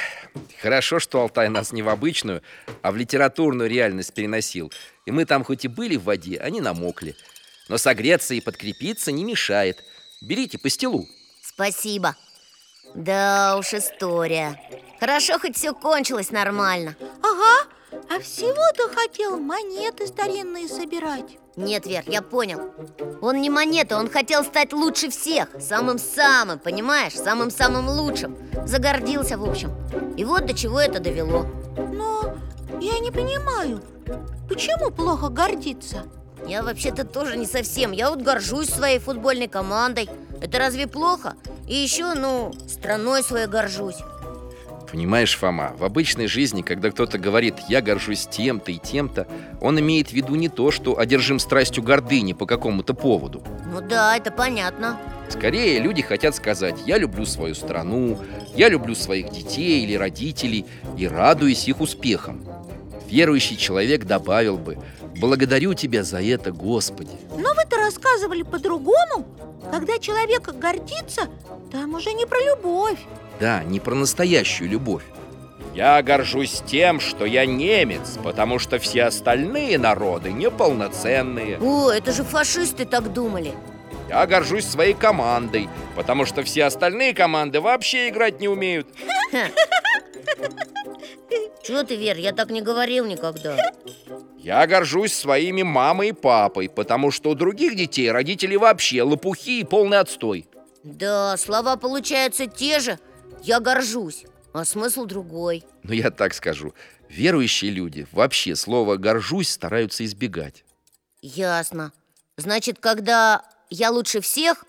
Хорошо, 0.62 1.00
что 1.00 1.22
Алтай 1.22 1.50
нас 1.50 1.72
не 1.72 1.84
в 1.84 1.90
обычную, 1.90 2.42
а 2.82 2.92
в 2.92 2.96
литературную 2.96 3.70
реальность 3.70 4.14
переносил. 4.14 4.72
И 5.06 5.12
мы 5.12 5.26
там 5.26 5.44
хоть 5.44 5.66
и 5.66 5.68
были 5.68 5.98
в 5.98 6.06
воде, 6.06 6.40
а 6.42 6.50
не 6.50 6.62
намокли. 6.62 7.16
Но 7.68 7.78
согреться 7.78 8.34
и 8.34 8.42
подкрепиться 8.42 9.12
не 9.12 9.24
мешает. 9.24 9.84
Берите 10.24 10.58
по 10.58 10.70
стелу. 10.70 11.06
Спасибо. 11.42 12.16
Да 12.96 13.58
уж 13.60 13.74
история. 13.74 14.58
Хорошо, 15.00 15.38
хоть 15.38 15.58
все 15.58 15.74
кончилось 15.74 16.32
нормально. 16.32 16.96
Ага, 17.22 17.68
а 18.10 18.20
всего-то 18.22 18.88
хотел 18.96 19.38
монеты 19.38 20.08
старинные 20.08 20.70
собирать. 20.70 21.38
Нет, 21.58 21.86
Вер, 21.86 22.04
я 22.08 22.22
понял. 22.22 22.72
Он 23.22 23.42
не 23.42 23.50
монета, 23.50 23.98
он 23.98 24.10
хотел 24.10 24.46
стать 24.46 24.72
лучше 24.72 25.10
всех. 25.10 25.50
Самым-самым, 25.60 26.58
понимаешь? 26.58 27.16
Самым-самым 27.16 27.90
лучшим. 27.90 28.38
Загордился, 28.66 29.38
в 29.38 29.44
общем. 29.44 29.72
И 30.16 30.24
вот 30.24 30.46
до 30.46 30.54
чего 30.54 30.80
это 30.80 31.02
довело. 31.02 31.46
Но 31.76 32.34
я 32.80 32.98
не 33.00 33.12
понимаю, 33.12 33.84
почему 34.48 34.90
плохо 34.90 35.28
гордиться? 35.28 36.06
Я 36.48 36.64
вообще-то 36.64 37.06
тоже 37.06 37.38
не 37.38 37.46
совсем. 37.46 37.92
Я 37.92 38.10
вот 38.10 38.22
горжусь 38.22 38.70
своей 38.70 39.00
футбольной 39.00 39.48
командой. 39.48 40.10
Это 40.42 40.60
разве 40.60 40.88
плохо? 40.88 41.36
И 41.68 41.76
еще, 41.76 42.14
ну, 42.14 42.54
страной 42.68 43.24
своей 43.24 43.48
горжусь. 43.48 43.98
Понимаешь, 44.92 45.36
Фома, 45.38 45.74
в 45.80 45.84
обычной 45.84 46.28
жизни, 46.28 46.62
когда 46.62 46.92
кто-то 46.92 47.18
говорит 47.18 47.56
«я 47.68 47.82
горжусь 47.82 48.28
тем-то 48.28 48.72
и 48.72 48.78
тем-то», 48.78 49.26
он 49.60 49.80
имеет 49.80 50.10
в 50.10 50.14
виду 50.14 50.36
не 50.36 50.50
то, 50.50 50.70
что 50.70 51.00
одержим 51.00 51.40
страстью 51.40 51.82
гордыни 51.82 52.34
по 52.34 52.46
какому-то 52.46 52.94
поводу. 52.94 53.42
Ну 53.74 53.82
да, 53.82 54.16
это 54.16 54.30
понятно. 54.30 55.00
Скорее, 55.30 55.80
люди 55.80 56.04
хотят 56.04 56.36
сказать 56.36 56.76
«я 56.86 57.00
люблю 57.00 57.26
свою 57.26 57.56
страну», 57.56 58.20
«я 58.56 58.70
люблю 58.70 58.94
своих 58.94 59.32
детей 59.32 59.84
или 59.84 59.96
родителей» 59.96 60.68
и 60.96 61.08
радуюсь 61.08 61.68
их 61.68 61.82
успехам. 61.82 62.46
Верующий 63.10 63.58
человек 63.58 64.04
добавил 64.06 64.58
бы 64.58 64.78
«благодарю 65.20 65.74
тебя 65.74 66.04
за 66.04 66.22
это, 66.22 66.52
Господи». 66.52 67.12
Но 67.32 67.54
вы-то 67.54 67.78
рассказывали 67.78 68.44
по-другому. 68.44 69.26
Когда 69.72 69.98
человек 69.98 70.50
гордится, 70.56 71.30
там 71.72 71.96
уже 71.96 72.14
не 72.14 72.26
про 72.26 72.40
любовь. 72.42 73.00
Да, 73.40 73.64
не 73.64 73.80
про 73.80 73.96
настоящую 73.96 74.70
любовь. 74.70 75.04
Я 75.74 76.02
горжусь 76.04 76.62
тем, 76.68 77.00
что 77.00 77.26
я 77.26 77.46
немец, 77.46 78.20
потому 78.24 78.60
что 78.60 78.78
все 78.78 79.06
остальные 79.06 79.80
народы 79.80 80.32
неполноценные. 80.32 81.58
О, 81.60 81.90
это 81.90 82.12
же 82.12 82.24
фашисты 82.24 82.86
так 82.86 83.12
думали. 83.12 83.54
Я 84.08 84.28
горжусь 84.28 84.68
своей 84.68 84.94
командой, 84.94 85.68
потому 85.96 86.26
что 86.26 86.44
все 86.44 86.66
остальные 86.66 87.16
команды 87.16 87.60
вообще 87.60 88.10
играть 88.10 88.40
не 88.40 88.48
умеют. 88.48 88.88
Чего 91.64 91.84
ты, 91.84 91.96
Вер, 91.96 92.18
я 92.18 92.34
так 92.34 92.50
не 92.50 92.62
говорил 92.62 93.06
никогда. 93.06 93.58
Я 94.38 94.68
горжусь 94.68 95.14
своими 95.14 95.64
мамой 95.64 96.10
и 96.10 96.12
папой, 96.12 96.70
потому 96.70 97.12
что 97.12 97.30
у 97.30 97.36
других 97.36 97.76
детей 97.76 98.12
родители 98.12 98.56
вообще 98.56 99.04
лопухи 99.04 99.62
и 99.62 99.64
полный 99.64 100.00
отстой. 100.00 100.48
Да, 100.84 101.38
слова 101.38 101.78
получаются 101.78 102.48
те 102.48 102.80
же. 102.80 103.00
Я 103.42 103.60
горжусь, 103.62 104.26
а 104.52 104.66
смысл 104.66 105.06
другой. 105.06 105.64
Но 105.84 105.94
я 105.94 106.12
так 106.12 106.34
скажу, 106.34 106.74
верующие 107.08 107.72
люди 107.72 108.06
вообще 108.12 108.56
слово 108.56 108.98
«горжусь» 108.98 109.50
стараются 109.50 110.04
избегать. 110.04 110.66
Ясно. 111.22 111.94
Значит, 112.36 112.80
когда 112.80 113.44
я 113.70 113.92
лучше 113.92 114.20
всех, 114.20 114.66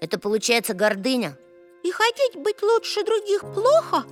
это 0.00 0.18
получается 0.18 0.74
гордыня. 0.74 1.38
И 1.84 1.90
хотеть 1.92 2.36
быть 2.36 2.62
лучше 2.62 3.04
других 3.04 3.40
плохо? 3.40 4.04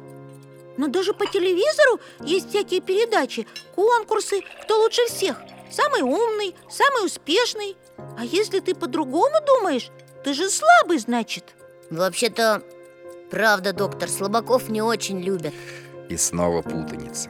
Но 0.80 0.88
даже 0.88 1.12
по 1.12 1.26
телевизору 1.26 2.00
есть 2.24 2.48
всякие 2.48 2.80
передачи, 2.80 3.46
конкурсы, 3.74 4.40
кто 4.62 4.80
лучше 4.80 5.04
всех 5.08 5.36
Самый 5.70 6.00
умный, 6.00 6.54
самый 6.70 7.04
успешный 7.04 7.76
А 7.98 8.24
если 8.24 8.60
ты 8.60 8.74
по-другому 8.74 9.34
думаешь, 9.46 9.90
ты 10.24 10.32
же 10.32 10.48
слабый, 10.48 10.96
значит 10.96 11.54
Вообще-то, 11.90 12.62
правда, 13.30 13.74
доктор, 13.74 14.08
слабаков 14.08 14.70
не 14.70 14.80
очень 14.80 15.20
любят 15.20 15.52
И 16.08 16.16
снова 16.16 16.62
путаница. 16.62 17.28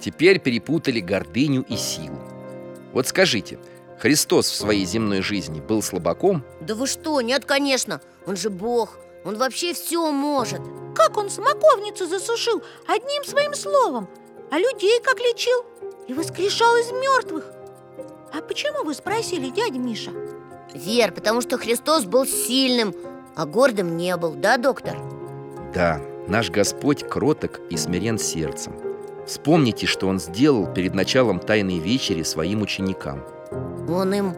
Теперь 0.00 0.40
перепутали 0.40 1.00
гордыню 1.00 1.66
и 1.68 1.76
силу. 1.76 2.18
Вот 2.94 3.06
скажите, 3.08 3.58
Христос 3.98 4.48
в 4.48 4.54
своей 4.54 4.86
земной 4.86 5.20
жизни 5.20 5.60
был 5.60 5.82
слабаком? 5.82 6.42
Да 6.62 6.74
вы 6.74 6.86
что, 6.86 7.20
нет, 7.20 7.44
конечно 7.44 8.00
Он 8.26 8.38
же 8.38 8.48
Бог, 8.48 8.98
он 9.22 9.36
вообще 9.36 9.74
все 9.74 10.10
может 10.10 10.62
Как 10.96 11.18
он 11.18 11.28
смоковницу 11.28 12.06
засушил 12.06 12.62
одним 12.86 13.22
своим 13.24 13.54
словом 13.54 14.08
А 14.50 14.58
людей 14.58 15.00
как 15.02 15.18
лечил 15.18 15.64
и 16.08 16.14
воскрешал 16.14 16.74
из 16.76 16.90
мертвых 16.90 17.44
А 18.32 18.40
почему 18.40 18.82
вы 18.82 18.94
спросили, 18.94 19.50
дядя 19.50 19.78
Миша? 19.78 20.10
Вер, 20.74 21.12
потому 21.12 21.42
что 21.42 21.58
Христос 21.58 22.04
был 22.04 22.26
сильным, 22.26 22.94
а 23.36 23.46
гордым 23.46 23.96
не 23.96 24.16
был, 24.16 24.32
да, 24.32 24.56
доктор? 24.56 24.96
Да, 25.72 26.00
наш 26.26 26.50
Господь 26.50 27.06
кроток 27.08 27.60
и 27.70 27.76
смирен 27.76 28.18
сердцем. 28.18 28.74
Вспомните, 29.26 29.86
что 29.86 30.08
Он 30.08 30.18
сделал 30.18 30.72
перед 30.72 30.94
началом 30.94 31.38
Тайной 31.40 31.78
Вечери 31.78 32.22
своим 32.22 32.62
ученикам. 32.62 33.22
Он 33.88 34.12
им 34.14 34.34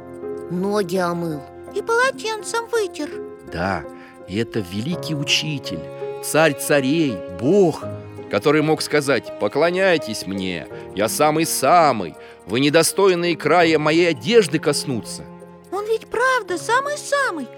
ноги 0.50 0.96
омыл. 0.96 1.40
И 1.74 1.82
полотенцем 1.82 2.66
вытер. 2.68 3.10
Да, 3.52 3.84
и 4.26 4.38
это 4.38 4.60
великий 4.60 5.14
учитель, 5.14 5.80
царь 6.22 6.54
царей, 6.54 7.16
Бог 7.40 7.84
Который 8.30 8.60
мог 8.60 8.82
сказать 8.82 9.38
«Поклоняйтесь 9.38 10.26
мне, 10.26 10.66
я 10.94 11.08
самый-самый 11.08 12.14
Вы 12.46 12.60
недостойные 12.60 13.36
края 13.36 13.78
моей 13.78 14.10
одежды 14.10 14.58
коснуться» 14.58 15.24
Он 15.72 15.86
ведь 15.86 16.08
правда 16.08 16.58
самый-самый 16.58 17.48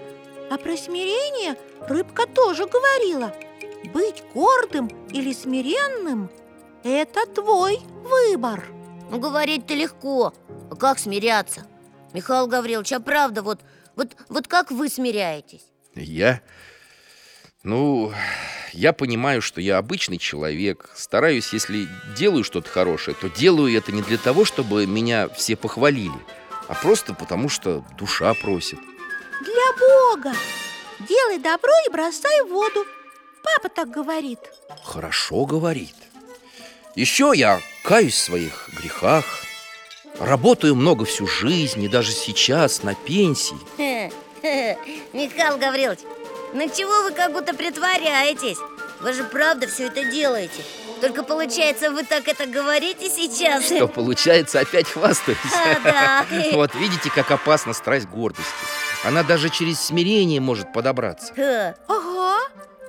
А 0.49 0.57
про 0.57 0.77
смирение 0.77 1.55
рыбка 1.87 2.25
тоже 2.27 2.67
говорила. 2.67 3.33
Быть 3.93 4.23
гордым 4.33 4.89
или 5.11 5.33
смиренным– 5.33 6.29
это 6.83 7.25
твой 7.25 7.79
выбор. 8.03 8.63
Ну, 9.09 9.19
говорить-то 9.19 9.73
легко, 9.73 10.33
а 10.69 10.75
как 10.75 10.99
смиряться? 10.99 11.65
Михаил 12.13 12.47
Гаврилович, 12.47 12.93
а 12.93 12.99
правда, 12.99 13.41
вот, 13.41 13.59
вот, 13.95 14.15
вот 14.29 14.47
как 14.47 14.71
вы 14.71 14.87
смиряетесь? 14.87 15.65
Я... 15.95 16.41
Ну, 17.63 18.11
я 18.73 18.91
понимаю, 18.91 19.41
что 19.41 19.61
я 19.61 19.77
обычный 19.77 20.17
человек 20.17 20.89
Стараюсь, 20.95 21.53
если 21.53 21.87
делаю 22.17 22.43
что-то 22.43 22.69
хорошее 22.69 23.15
То 23.19 23.29
делаю 23.29 23.77
это 23.77 23.91
не 23.91 24.01
для 24.01 24.17
того, 24.17 24.45
чтобы 24.45 24.87
меня 24.87 25.29
все 25.29 25.55
похвалили 25.55 26.11
А 26.67 26.73
просто 26.73 27.13
потому, 27.13 27.49
что 27.49 27.85
душа 27.97 28.33
просит. 28.33 28.79
Для 29.43 29.73
Бога! 29.79 30.35
Делай 31.07 31.37
добро 31.39 31.71
и 31.87 31.91
бросай 31.91 32.41
в 32.41 32.49
воду. 32.49 32.85
Папа 33.43 33.69
так 33.69 33.89
говорит. 33.89 34.39
Хорошо 34.83 35.45
говорит. 35.45 35.95
Еще 36.95 37.31
я 37.35 37.59
каюсь 37.83 38.15
в 38.15 38.19
своих 38.23 38.69
грехах 38.79 39.25
Работаю 40.19 40.75
много 40.75 41.05
всю 41.05 41.27
жизнь 41.27 41.83
И 41.83 41.87
даже 41.87 42.11
сейчас 42.11 42.81
на 42.81 42.95
пенсии. 42.95 43.57
Михаил 45.13 45.57
Гаврилович, 45.57 45.99
ну 46.53 46.69
чего 46.69 47.03
вы 47.03 47.11
как 47.11 47.31
будто 47.33 47.53
притворяетесь? 47.53 48.57
Вы 49.01 49.13
же 49.13 49.23
правда 49.23 49.67
все 49.67 49.87
это 49.87 50.03
делаете. 50.03 50.63
Только 51.01 51.23
получается, 51.23 51.89
вы 51.89 52.03
так 52.03 52.27
это 52.27 52.45
говорите 52.45 53.09
сейчас? 53.09 53.65
Что 53.65 53.87
получается, 53.87 54.59
опять 54.59 54.87
хвастаюсь 54.87 55.37
А, 55.55 55.79
да. 55.83 56.25
Вот 56.53 56.75
видите, 56.75 57.09
как 57.09 57.31
опасна 57.31 57.73
страсть 57.73 58.07
гордости. 58.07 58.51
Она 59.03 59.23
даже 59.23 59.49
через 59.49 59.79
смирение 59.81 60.39
может 60.39 60.71
подобраться. 60.73 61.33
Ага, 61.87 62.37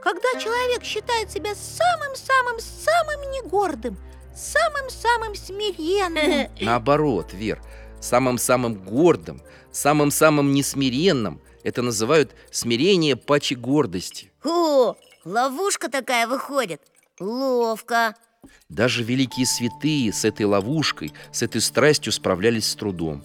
когда 0.02 0.28
человек 0.38 0.84
считает 0.84 1.30
себя 1.30 1.54
самым-самым-самым 1.54 3.30
негордым 3.32 3.96
Самым-самым 4.34 5.34
смиренным. 5.34 6.48
Наоборот, 6.60 7.32
Вер, 7.32 7.60
самым-самым 8.00 8.74
гордым, 8.74 9.42
самым-самым 9.72 10.52
несмиренным 10.52 11.40
Это 11.62 11.82
называют 11.82 12.34
смирение 12.50 13.16
паче 13.16 13.54
гордости. 13.54 14.32
О, 14.44 14.96
ловушка 15.24 15.88
такая 15.88 16.26
выходит. 16.26 16.82
Ловко. 17.20 18.14
Даже 18.68 19.04
великие 19.04 19.46
святые 19.46 20.12
с 20.12 20.24
этой 20.24 20.46
ловушкой, 20.46 21.12
с 21.30 21.42
этой 21.42 21.60
страстью 21.60 22.12
справлялись 22.12 22.68
с 22.68 22.74
трудом. 22.74 23.22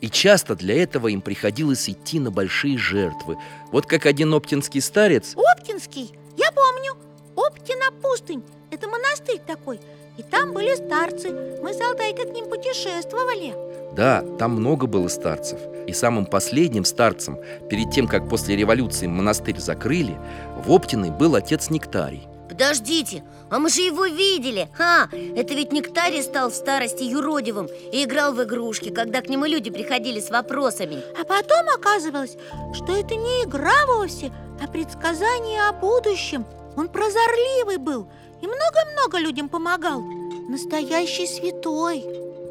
И 0.00 0.08
часто 0.08 0.54
для 0.54 0.80
этого 0.82 1.08
им 1.08 1.20
приходилось 1.20 1.90
идти 1.90 2.20
на 2.20 2.30
большие 2.30 2.78
жертвы. 2.78 3.36
Вот 3.72 3.86
как 3.86 4.06
один 4.06 4.32
оптинский 4.32 4.80
старец 4.80 5.34
Оптинский, 5.36 6.12
я 6.36 6.52
помню. 6.52 6.96
Оптина 7.36 7.90
пустынь, 8.00 8.42
это 8.70 8.88
монастырь 8.88 9.40
такой 9.46 9.80
И 10.20 10.22
там 10.22 10.52
были 10.52 10.74
старцы. 10.74 11.30
Мы 11.62 11.72
с 11.72 11.80
Алтайкой 11.80 12.26
к 12.26 12.34
ним 12.34 12.44
путешествовали. 12.50 13.54
Да, 13.96 14.22
там 14.38 14.50
много 14.50 14.86
было 14.86 15.08
старцев. 15.08 15.58
И 15.86 15.94
самым 15.94 16.26
последним 16.26 16.84
старцем 16.84 17.38
Перед 17.70 17.90
тем, 17.90 18.06
как 18.06 18.28
после 18.28 18.54
революции 18.54 19.06
монастырь 19.06 19.58
закрыли 19.58 20.18
В 20.62 20.70
Оптиной 20.70 21.10
был 21.10 21.36
отец 21.36 21.70
Нектарий. 21.70 22.28
Подождите, 22.50 23.24
а 23.48 23.58
мы 23.58 23.70
же 23.70 23.80
его 23.80 24.04
видели. 24.04 24.68
Ха, 24.74 25.08
это 25.10 25.54
ведь 25.54 25.72
Нектарий 25.72 26.22
стал 26.22 26.50
в 26.50 26.54
старости 26.54 27.02
юродивым 27.02 27.70
И 27.90 28.04
играл 28.04 28.34
в 28.34 28.42
игрушки, 28.42 28.90
когда 28.90 29.22
к 29.22 29.30
нему 29.30 29.46
люди 29.46 29.70
приходили 29.70 30.20
с 30.20 30.28
вопросами. 30.28 30.98
А 31.18 31.24
потом 31.24 31.66
оказывалось, 31.74 32.36
что 32.74 32.94
это 32.94 33.14
не 33.14 33.44
игра 33.44 33.86
вовсе, 33.86 34.30
а 34.62 34.68
предсказание 34.68 35.66
о 35.66 35.72
будущем. 35.72 36.44
Он 36.76 36.88
прозорливый 36.88 37.78
был 37.78 38.06
и 38.42 38.46
много-много 38.46 39.18
людям 39.18 39.48
помогал. 39.48 40.00
Настоящий 40.00 41.26
святой. 41.26 42.04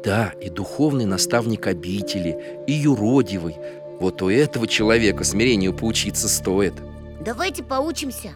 Да, 0.04 0.32
и 0.40 0.48
духовный 0.48 1.04
наставник 1.04 1.66
обители, 1.66 2.62
и 2.66 2.72
юродивый. 2.72 3.56
Вот 4.00 4.22
у 4.22 4.30
этого 4.30 4.66
человека 4.66 5.24
смирению 5.24 5.76
поучиться 5.76 6.28
стоит. 6.28 6.74
Давайте 7.20 7.62
поучимся. 7.62 8.32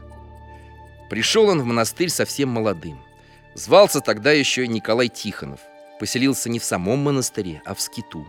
Пришел 1.08 1.48
он 1.48 1.62
в 1.62 1.64
монастырь 1.64 2.10
совсем 2.10 2.50
молодым. 2.50 2.98
Звался 3.54 4.00
тогда 4.00 4.32
еще 4.32 4.66
Николай 4.66 5.08
Тихонов. 5.08 5.60
Поселился 6.00 6.50
не 6.50 6.58
в 6.58 6.64
самом 6.64 6.98
монастыре, 6.98 7.62
а 7.64 7.74
в 7.74 7.80
скиту. 7.80 8.26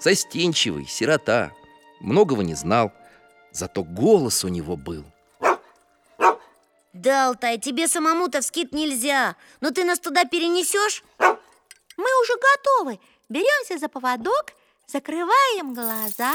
Застенчивый, 0.00 0.86
сирота. 0.86 1.52
Многого 2.00 2.42
не 2.42 2.54
знал. 2.54 2.90
Зато 3.52 3.84
голос 3.84 4.44
у 4.44 4.48
него 4.48 4.76
был 4.76 5.04
Да, 6.92 7.28
Алтай, 7.28 7.58
тебе 7.58 7.88
самому-то 7.88 8.40
в 8.40 8.44
скит 8.44 8.72
нельзя. 8.72 9.36
Но 9.60 9.70
ты 9.70 9.84
нас 9.84 9.98
туда 9.98 10.24
перенесешь? 10.24 11.02
Мы 11.18 12.20
уже 12.22 12.32
готовы. 12.54 13.00
Беремся 13.28 13.78
за 13.78 13.88
поводок, 13.88 14.52
закрываем 14.86 15.72
глаза 15.72 16.34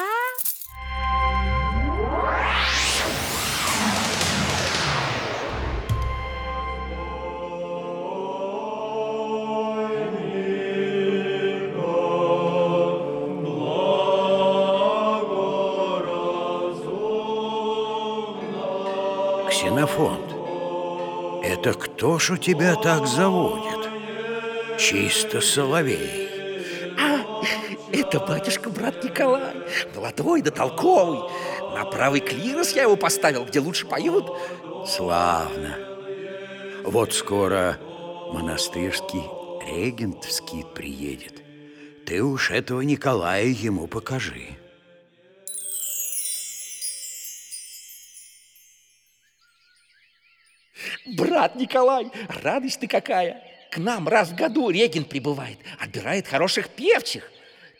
это 21.60 21.74
кто 21.74 22.20
ж 22.20 22.32
у 22.32 22.38
тебя 22.38 22.76
так 22.76 23.08
заводит? 23.08 23.90
Чисто 24.78 25.42
соловей. 25.42 26.30
А, 27.00 27.42
это 27.92 28.20
батюшка 28.20 28.70
брат 28.70 29.04
Николай. 29.04 29.56
Молодой 29.96 30.42
да 30.44 30.52
толковый. 30.52 31.20
На 31.74 31.86
правый 31.86 32.20
клирос 32.20 32.74
я 32.74 32.84
его 32.84 32.96
поставил, 32.96 33.44
где 33.46 33.60
лучше 33.60 33.88
поют. 33.88 34.26
Славно. 34.86 35.78
Вот 36.84 37.14
скоро 37.14 37.78
монастырский 38.32 39.24
регент 39.68 40.26
в 40.26 40.32
скит 40.32 40.74
приедет. 40.76 41.42
Ты 42.06 42.24
уж 42.24 42.52
этого 42.52 42.82
Николая 42.82 43.46
ему 43.46 43.88
покажи 43.88 44.58
Брат 51.06 51.56
Николай, 51.56 52.12
радость 52.42 52.80
ты 52.80 52.88
какая 52.88 53.44
К 53.72 53.78
нам 53.78 54.08
раз 54.08 54.30
в 54.30 54.36
году 54.36 54.70
регент 54.70 55.10
прибывает 55.10 55.60
Отбирает 55.80 56.28
хороших 56.28 56.70
певчих 56.70 57.32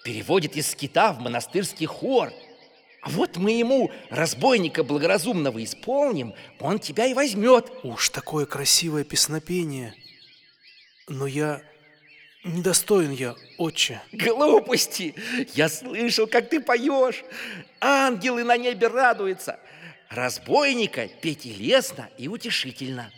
Переводит 0.04 0.56
из 0.56 0.72
скита 0.72 1.14
в 1.14 1.20
монастырский 1.20 1.86
хор 1.86 2.32
А 3.02 3.10
вот 3.10 3.38
мы 3.38 3.52
ему 3.52 3.92
разбойника 4.10 4.84
благоразумного 4.84 5.64
исполним 5.64 6.34
Он 6.60 6.80
тебя 6.80 7.06
и 7.06 7.14
возьмет 7.14 7.72
Уж 7.84 8.10
такое 8.10 8.46
красивое 8.46 9.04
песнопение. 9.04 9.94
Но 11.08 11.26
я 11.26 11.62
недостоин 12.44 13.12
я, 13.12 13.36
отче. 13.58 14.02
Глупости! 14.12 15.16
Я 15.54 15.70
слышал, 15.70 16.28
как 16.28 16.50
ты 16.50 16.60
поешь 16.60 17.24
Ангелы 17.80 18.44
на 18.44 18.58
небе 18.58 18.88
радуются 18.88 19.60
Разбойника 20.10 21.08
петь 21.08 21.46
и 21.46 21.54
лестно, 21.54 22.10
и 22.18 22.28
утешительно 22.28 23.12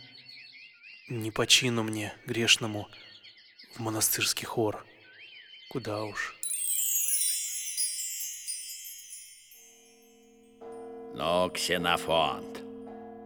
Не 1.08 1.30
по 1.30 1.46
чину 1.46 1.82
мне, 1.82 2.12
грешному, 2.26 2.88
в 3.74 3.80
монастырский 3.80 4.46
хор. 4.46 4.84
Куда 5.70 6.02
уж. 6.02 6.34
Ну, 11.14 11.50
Ксенофонт, 11.50 12.60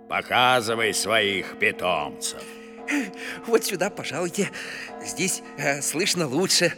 показывай 0.09 0.93
своих 0.93 1.59
питомцев. 1.59 2.43
Вот 3.47 3.65
сюда, 3.65 3.89
пожалуйте. 3.91 4.51
Здесь 5.03 5.43
э, 5.57 5.81
слышно 5.81 6.27
лучше. 6.29 6.75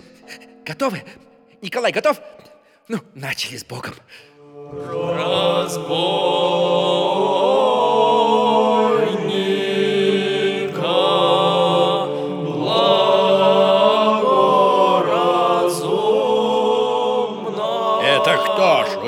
Готовы? 0.64 1.02
Николай, 1.62 1.90
готов? 1.90 2.20
Ну, 2.88 3.00
начали 3.14 3.56
с 3.56 3.64
Богом. 3.64 3.94
Это 4.68 5.68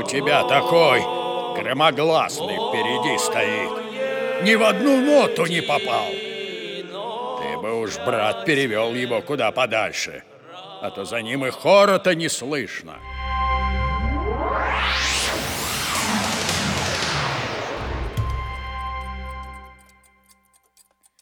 тебя 0.09 0.43
такой 0.45 1.01
громогласный 1.55 2.57
впереди 2.57 3.19
стоит? 3.19 4.43
Ни 4.43 4.55
в 4.55 4.63
одну 4.65 5.01
ноту 5.01 5.45
не 5.47 5.61
попал. 5.61 6.09
Ты 7.41 7.59
бы 7.59 7.81
уж, 7.81 7.97
брат, 7.99 8.45
перевел 8.47 8.95
его 8.95 9.21
куда 9.21 9.53
подальше, 9.53 10.25
а 10.81 10.91
то 10.91 11.05
за 11.05 11.21
ним 11.21 11.45
и 11.45 11.51
хора-то 11.51 12.15
не 12.15 12.29
слышно. 12.29 12.97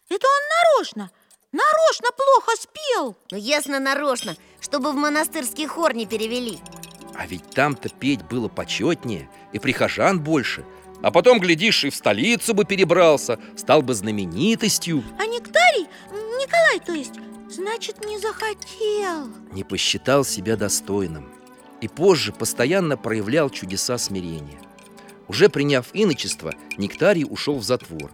Это 0.08 0.26
он 0.26 0.42
нарочно, 0.56 1.10
нарочно 1.52 2.08
плохо 2.16 2.52
спел. 2.56 3.16
Ну, 3.32 3.36
ясно, 3.36 3.80
нарочно, 3.80 4.36
чтобы 4.60 4.92
в 4.92 4.94
монастырский 4.94 5.66
хор 5.66 5.94
не 5.94 6.06
перевели 6.06 6.60
А 7.18 7.26
ведь 7.26 7.50
там-то 7.50 7.88
петь 7.88 8.22
было 8.24 8.48
почетнее 8.48 9.28
и 9.52 9.58
прихожан 9.58 10.20
больше. 10.20 10.64
А 11.02 11.10
потом, 11.10 11.40
глядишь, 11.40 11.84
и 11.84 11.90
в 11.90 11.94
столицу 11.94 12.54
бы 12.54 12.64
перебрался, 12.64 13.38
стал 13.56 13.82
бы 13.82 13.94
знаменитостью. 13.94 15.02
А 15.18 15.26
Нектарий, 15.26 15.86
Николай, 16.12 16.80
то 16.80 16.92
есть, 16.92 17.14
значит, 17.50 18.04
не 18.04 18.18
захотел. 18.18 19.28
Не 19.52 19.64
посчитал 19.64 20.24
себя 20.24 20.56
достойным. 20.56 21.28
И 21.80 21.88
позже 21.88 22.32
постоянно 22.32 22.96
проявлял 22.96 23.50
чудеса 23.50 23.98
смирения. 23.98 24.58
Уже 25.28 25.48
приняв 25.48 25.86
иночество, 25.92 26.54
Нектарий 26.78 27.26
ушел 27.28 27.58
в 27.58 27.64
затвор 27.64 28.12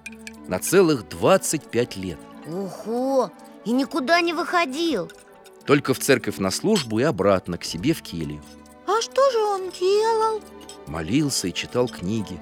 На 0.49 0.59
целых 0.59 1.09
25 1.09 1.97
лет. 1.97 2.19
Ого, 2.47 3.31
и 3.65 3.71
никуда 3.73 4.21
не 4.21 4.33
выходил. 4.33 5.11
Только 5.67 5.95
в 5.95 5.99
церковь 6.01 6.39
на 6.39 6.51
службу 6.51 6.99
и 6.99 7.05
обратно 7.05 7.59
к 7.59 7.65
себе 7.65 7.95
в 7.95 8.03
келью 8.03 8.43
А 8.87 9.01
что 9.01 9.31
же 9.31 9.39
он 9.39 9.71
делал? 9.71 10.41
Молился 10.87 11.49
и 11.49 11.53
читал 11.53 11.89
книги. 11.89 12.39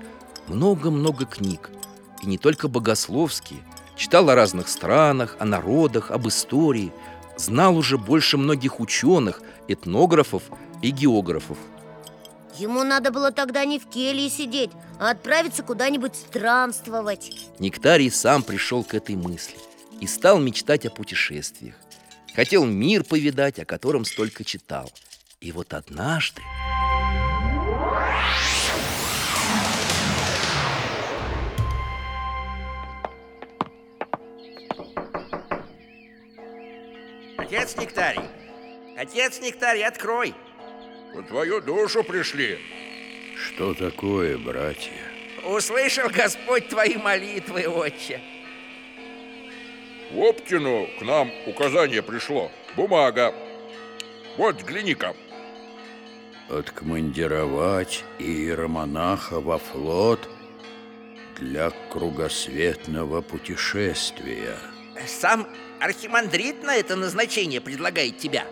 Много-много 0.46 1.26
книг. 1.26 1.70
И 2.22 2.26
не 2.26 2.38
только 2.38 2.68
богословские. 2.68 3.60
Читал 3.96 4.30
о 4.30 4.34
разных 4.34 4.68
странах, 4.68 5.36
о 5.38 5.44
народах, 5.44 6.10
об 6.10 6.26
истории. 6.28 6.92
Знал 7.36 7.76
уже 7.76 7.98
больше 7.98 8.38
многих 8.38 8.80
ученых, 8.80 9.42
этнографов 9.68 10.44
и 10.82 10.90
географов. 10.90 11.58
Ему 12.58 12.82
надо 12.82 13.10
было 13.10 13.32
тогда 13.32 13.64
не 13.64 13.78
в 13.78 13.86
келье 13.86 14.28
сидеть, 14.28 14.70
а 14.98 15.10
отправиться 15.10 15.62
куда-нибудь 15.62 16.14
странствовать. 16.14 17.32
Нектарий 17.58 18.10
сам 18.10 18.42
пришел 18.42 18.84
к 18.84 18.92
этой 18.94 19.14
мысли 19.14 19.56
И 20.00 20.06
стал 20.06 20.38
мечтать 20.38 20.84
о 20.84 20.90
путешествиях. 20.90 21.74
Хотел 22.34 22.64
мир 22.64 23.04
повидать, 23.04 23.58
о 23.58 23.64
котором 23.64 24.04
столько 24.04 24.44
читал 24.44 24.90
И 25.40 25.52
вот 25.52 25.72
однажды 25.72 26.42
Отец 37.38 37.74
Нектарий! 37.78 38.20
Отец 38.98 39.40
Нектарий, 39.40 39.82
открой! 39.82 40.34
По 41.14 41.22
твою 41.22 41.62
душу 41.62 42.04
пришли. 42.04 42.58
Что 43.34 43.72
такое, 43.72 44.36
братья? 44.36 44.92
Услышал 45.46 46.10
Господь 46.10 46.68
твои 46.68 46.96
молитвы, 46.96 47.66
отче. 47.66 48.20
В 50.12 50.18
Оптину 50.18 50.86
к 50.98 51.02
нам 51.02 51.32
указание 51.46 52.02
пришло. 52.02 52.52
Бумага. 52.76 53.34
Вот, 54.36 54.56
взгляни-ка. 54.56 55.16
Откомандировать 56.50 58.04
иеромонаха 58.18 59.38
во 59.38 59.58
флот 59.58 60.28
для 61.38 61.70
кругосветного 61.92 63.20
путешествия. 63.20 64.56
Сам 65.06 65.46
архимандрит 65.78 66.64
на 66.64 66.74
это 66.74 66.96
назначение 66.96 67.60
предлагает 67.60 68.18
тебя. 68.18 68.46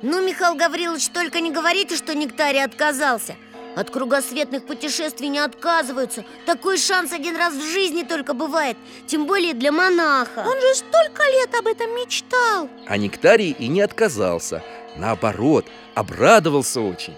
Ну, 0.00 0.26
Михаил 0.26 0.54
Гаврилович, 0.54 1.08
только 1.10 1.40
не 1.40 1.50
говорите, 1.50 1.96
что 1.96 2.14
Нектарий 2.14 2.64
отказался. 2.64 3.36
От 3.76 3.90
кругосветных 3.90 4.64
путешествий 4.64 5.28
не 5.28 5.38
отказываются. 5.38 6.24
Такой 6.46 6.78
шанс 6.78 7.12
один 7.12 7.36
раз 7.36 7.52
в 7.52 7.70
жизни 7.70 8.02
только 8.02 8.32
бывает 8.32 8.78
Тем 9.06 9.26
более 9.26 9.52
для 9.52 9.72
монаха. 9.72 10.38
Он 10.38 10.58
же 10.58 10.74
столько 10.74 11.22
лет 11.32 11.54
об 11.54 11.66
этом 11.66 11.90
мечтал. 11.96 12.70
А 12.86 12.96
Нектарий 12.96 13.50
и 13.50 13.68
не 13.68 13.82
отказался. 13.82 14.64
Наоборот, 14.96 15.66
обрадовался 15.94 16.80
очень 16.80 17.14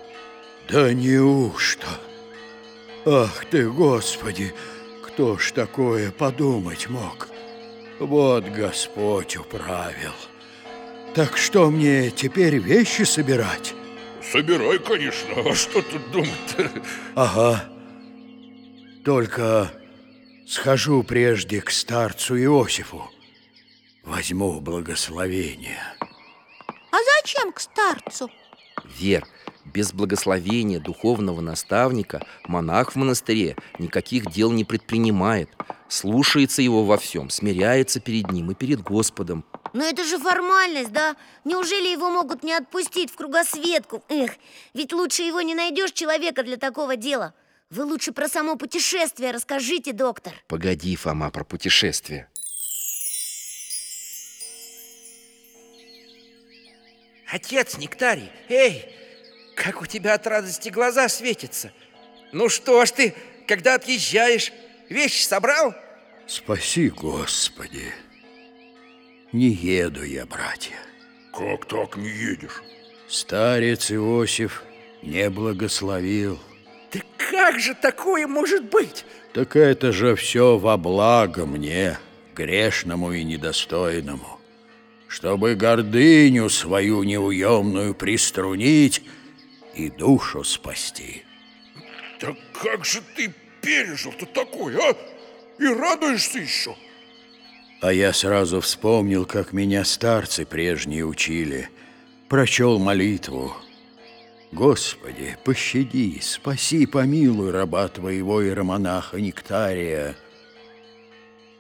Да 0.69 0.93
неужто? 0.93 1.87
Ах 3.07 3.47
ты, 3.47 3.71
Господи, 3.71 4.55
кто 5.03 5.39
ж 5.39 5.53
такое 5.53 6.11
подумать 6.11 6.89
мог? 6.91 7.29
Вот 7.99 8.45
Господь 8.45 9.37
управил. 9.37 10.13
Так 11.15 11.39
что 11.39 11.71
мне 11.71 12.11
теперь 12.11 12.59
вещи 12.59 13.03
собирать? 13.03 13.75
Собирай, 14.23 14.79
конечно. 14.79 15.35
А 15.37 15.55
что 15.55 15.81
тут 15.81 16.11
думать-то? 16.11 16.71
Ага. 17.15 17.65
Только 19.05 19.73
схожу 20.47 21.03
прежде 21.03 21.63
к 21.63 21.71
старцу 21.71 22.37
Иосифу. 22.37 23.11
Возьму 24.05 24.61
благословение. 24.61 25.83
А 26.91 26.97
зачем 27.17 27.53
к 27.53 27.61
старцу? 27.61 28.31
Вер, 28.85 29.27
без 29.73 29.93
благословения 29.93 30.81
духовного 30.81 31.41
наставника 31.41 32.27
монах 32.47 32.93
в 32.93 32.97
монастыре 32.97 33.57
никаких 33.79 34.31
дел 34.31 34.51
не 34.51 34.65
предпринимает. 34.65 35.51
Слушается 35.89 36.63
его 36.63 36.85
во 36.85 36.99
всем, 36.99 37.31
смиряется 37.31 38.01
перед 38.01 38.31
ним 38.31 38.51
и 38.51 38.55
перед 38.55 38.83
Господом. 38.83 39.45
Но 39.73 39.85
это 39.85 40.05
же 40.05 40.19
формальность, 40.19 40.93
да? 40.93 41.17
Неужели 41.45 41.89
его 41.89 42.11
могут 42.11 42.43
не 42.43 42.53
отпустить 42.53 43.11
в 43.11 43.17
кругосветку? 43.17 44.03
Эх, 44.09 44.33
ведь 44.75 44.93
лучше 44.93 45.23
его 45.23 45.41
не 45.41 45.55
найдешь 45.55 45.93
человека 45.93 46.43
для 46.43 46.57
такого 46.57 46.97
дела. 46.97 47.35
Вы 47.71 47.85
лучше 47.85 48.13
про 48.13 48.29
само 48.29 48.57
путешествие 48.57 49.31
расскажите, 49.31 49.93
доктор. 49.93 50.33
Погоди, 50.47 50.97
Фома, 50.97 51.31
про 51.31 51.45
путешествие. 51.45 52.29
Отец 57.31 57.77
Нектарий, 57.77 58.31
эй, 58.49 58.87
как 59.59 59.83
у 59.83 59.87
тебя 59.87 60.15
от 60.15 60.27
радости 60.27 60.69
глаза 60.69 61.09
светятся 61.09 61.73
Ну 62.33 62.49
что 62.49 62.85
ж 62.87 62.91
ты, 62.93 63.15
когда 63.47 63.75
отъезжаешь, 63.75 64.53
вещи 64.89 65.25
собрал? 65.25 65.75
Спаси, 66.27 66.91
Господи. 66.91 67.93
Не 69.33 69.49
еду 69.49 70.05
я, 70.05 70.27
братья. 70.27 70.77
Как 71.33 71.67
так 71.67 71.97
не 71.97 72.09
едешь? 72.09 72.63
Старец 73.09 73.91
Иосиф 73.91 74.63
не 75.03 75.29
благословил. 75.29 76.39
Да 76.93 77.01
как 77.17 77.59
же 77.59 77.75
такое 77.75 78.27
может 78.27 78.65
быть? 78.65 79.05
Так 79.33 79.57
это 79.57 79.93
же 79.93 80.15
все 80.15 80.57
во 80.57 80.77
благо 80.77 81.47
мне, 81.47 81.99
грешному 82.35 83.13
и 83.13 83.25
недостойному. 83.25 84.39
Чтобы 85.09 85.55
гордыню 85.55 86.49
свою 86.51 87.03
неуемную 87.03 87.95
приструнить 87.95 89.03
и 89.79 89.91
душу 89.91 90.45
спасти. 90.45 91.25
Да 92.21 92.35
как 92.53 92.85
же 92.85 93.01
ты 93.17 93.33
пережил-то 93.63 94.27
такое, 94.27 94.77
а? 94.79 94.97
И 95.59 95.67
радуешься 95.67 96.39
еще? 96.39 96.77
А 97.81 97.93
я 97.93 98.13
сразу 98.13 98.61
вспомнил, 98.61 99.25
как 99.25 99.53
меня 99.53 99.85
старцы 99.85 100.45
прежние 100.45 101.05
учили. 101.05 101.71
Прочел 102.29 102.79
молитву. 102.79 103.57
Господи, 104.51 105.37
пощади, 105.45 106.19
спаси, 106.21 106.87
помилуй 106.87 107.51
раба 107.53 107.87
твоего 107.89 108.43
иеромонаха 108.43 109.21
Нектария. 109.21 110.17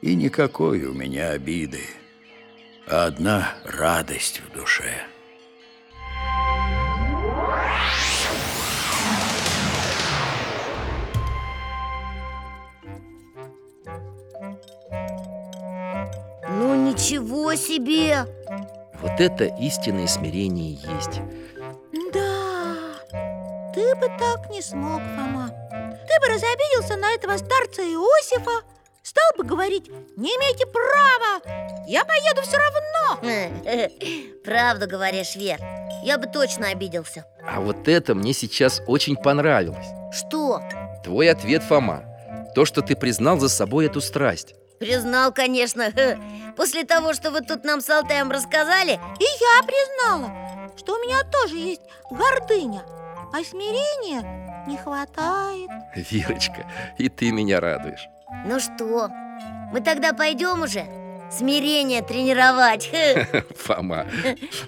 И 0.01 0.15
никакой 0.15 0.85
у 0.85 0.93
меня 0.93 1.31
обиды. 1.31 1.83
а 2.87 3.07
одна 3.07 3.55
радость 3.65 4.41
в 4.41 4.57
душе. 4.57 5.07
Ничего 17.09 17.55
себе! 17.55 18.27
Вот 19.01 19.21
это 19.21 19.45
истинное 19.45 20.07
смирение 20.07 20.73
есть. 20.73 21.21
Да, 22.13 22.75
ты 23.73 23.95
бы 23.95 24.09
так 24.19 24.51
не 24.51 24.61
смог, 24.61 25.01
Фома. 25.17 25.49
Ты 25.71 26.21
бы 26.21 26.35
разобиделся 26.35 26.97
на 26.97 27.13
этого 27.13 27.37
старца 27.37 27.83
Иосифа, 27.83 28.67
стал 29.03 29.31
бы 29.37 29.45
говорить, 29.45 29.89
не 30.17 30.29
имеете 30.31 30.67
права, 30.67 31.41
я 31.87 32.05
поеду 32.05 32.43
все 32.43 32.57
равно. 32.59 33.21
Правду 34.45 34.87
говоришь, 34.87 35.37
Вер, 35.37 35.61
я 36.03 36.19
бы 36.19 36.27
точно 36.27 36.69
обиделся. 36.69 37.25
А 37.47 37.61
вот 37.61 37.89
это 37.89 38.15
мне 38.15 38.33
сейчас 38.33 38.83
очень 38.87 39.17
понравилось. 39.17 39.87
Что? 40.13 40.61
Твой 41.05 41.31
ответ, 41.31 41.63
Фома. 41.63 42.05
То, 42.55 42.65
что 42.65 42.83
ты 42.83 42.97
признал 42.97 43.39
за 43.39 43.49
собой 43.49 43.87
эту 43.87 44.01
страсть. 44.01 44.55
Признал, 44.79 45.33
конечно. 45.33 45.93
После 46.57 46.85
того, 46.85 47.15
что 47.15 47.31
вы 47.31 47.41
тут 47.41 47.65
нам 47.65 47.81
с 47.81 47.89
Алтаем 47.89 48.31
рассказали 48.31 48.93
И 49.21 49.25
я 49.25 49.63
признала, 49.63 50.71
что 50.77 50.95
у 50.95 50.99
меня 50.99 51.23
тоже 51.25 51.57
есть 51.57 51.83
гордыня 52.11 52.83
А 53.33 53.45
смирения 53.45 54.39
не 54.67 54.77
хватает. 54.77 55.71
Вирочка, 55.95 56.67
и 56.99 57.09
ты 57.09 57.33
меня 57.33 57.61
радуешь. 57.61 58.07
Ну 58.45 58.61
что, 58.61 59.09
мы 59.73 59.81
тогда 59.81 60.13
пойдем 60.13 60.63
уже? 60.63 60.85
Смирение 61.31 62.03
тренировать. 62.03 62.91
Фома, 63.57 64.07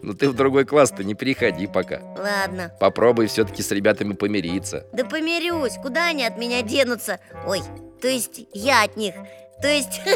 ну 0.03 0.15
ты 0.15 0.29
в 0.29 0.35
другой 0.35 0.65
класс-то 0.65 1.05
не 1.05 1.15
переходи 1.15 1.67
пока. 1.67 2.01
Ладно. 2.17 2.71
Попробуй 2.81 3.27
все-таки 3.27 3.63
с 3.63 3.71
ребятами 3.71 4.13
помириться. 4.13 4.87
Да 4.93 5.05
помирюсь, 5.05 5.75
куда 5.83 6.07
они 6.07 6.25
от 6.25 6.39
меня 6.39 6.63
денутся? 6.63 7.19
Ой, 7.47 7.61
то 8.01 8.09
есть 8.09 8.47
я 8.53 8.85
от 8.85 8.97
них 8.97 9.15
то 9.61 9.69
есть... 9.69 10.01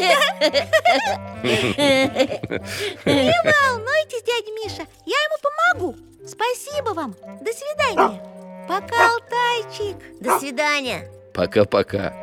Не 3.05 3.35
волнуйтесь, 3.43 4.23
дядя 4.23 4.51
Миша, 4.51 4.87
я 5.05 5.17
ему 5.17 5.37
помогу. 5.41 5.95
Спасибо 6.27 6.89
вам, 6.93 7.15
до 7.41 7.51
свидания. 7.53 8.21
Пока, 8.67 9.11
Алтайчик. 9.11 9.97
До 10.19 10.39
свидания. 10.39 11.07
Пока-пока. 11.33 12.13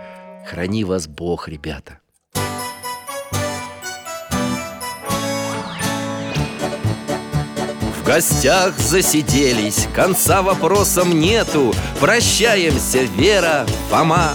Храни 0.46 0.84
вас 0.84 1.06
Бог, 1.06 1.48
ребята. 1.48 1.98
В 7.96 8.04
гостях 8.04 8.76
засиделись, 8.76 9.86
конца 9.94 10.42
вопросам 10.42 11.20
нету. 11.20 11.72
Прощаемся, 12.00 13.02
Вера, 13.02 13.64
Фома 13.90 14.34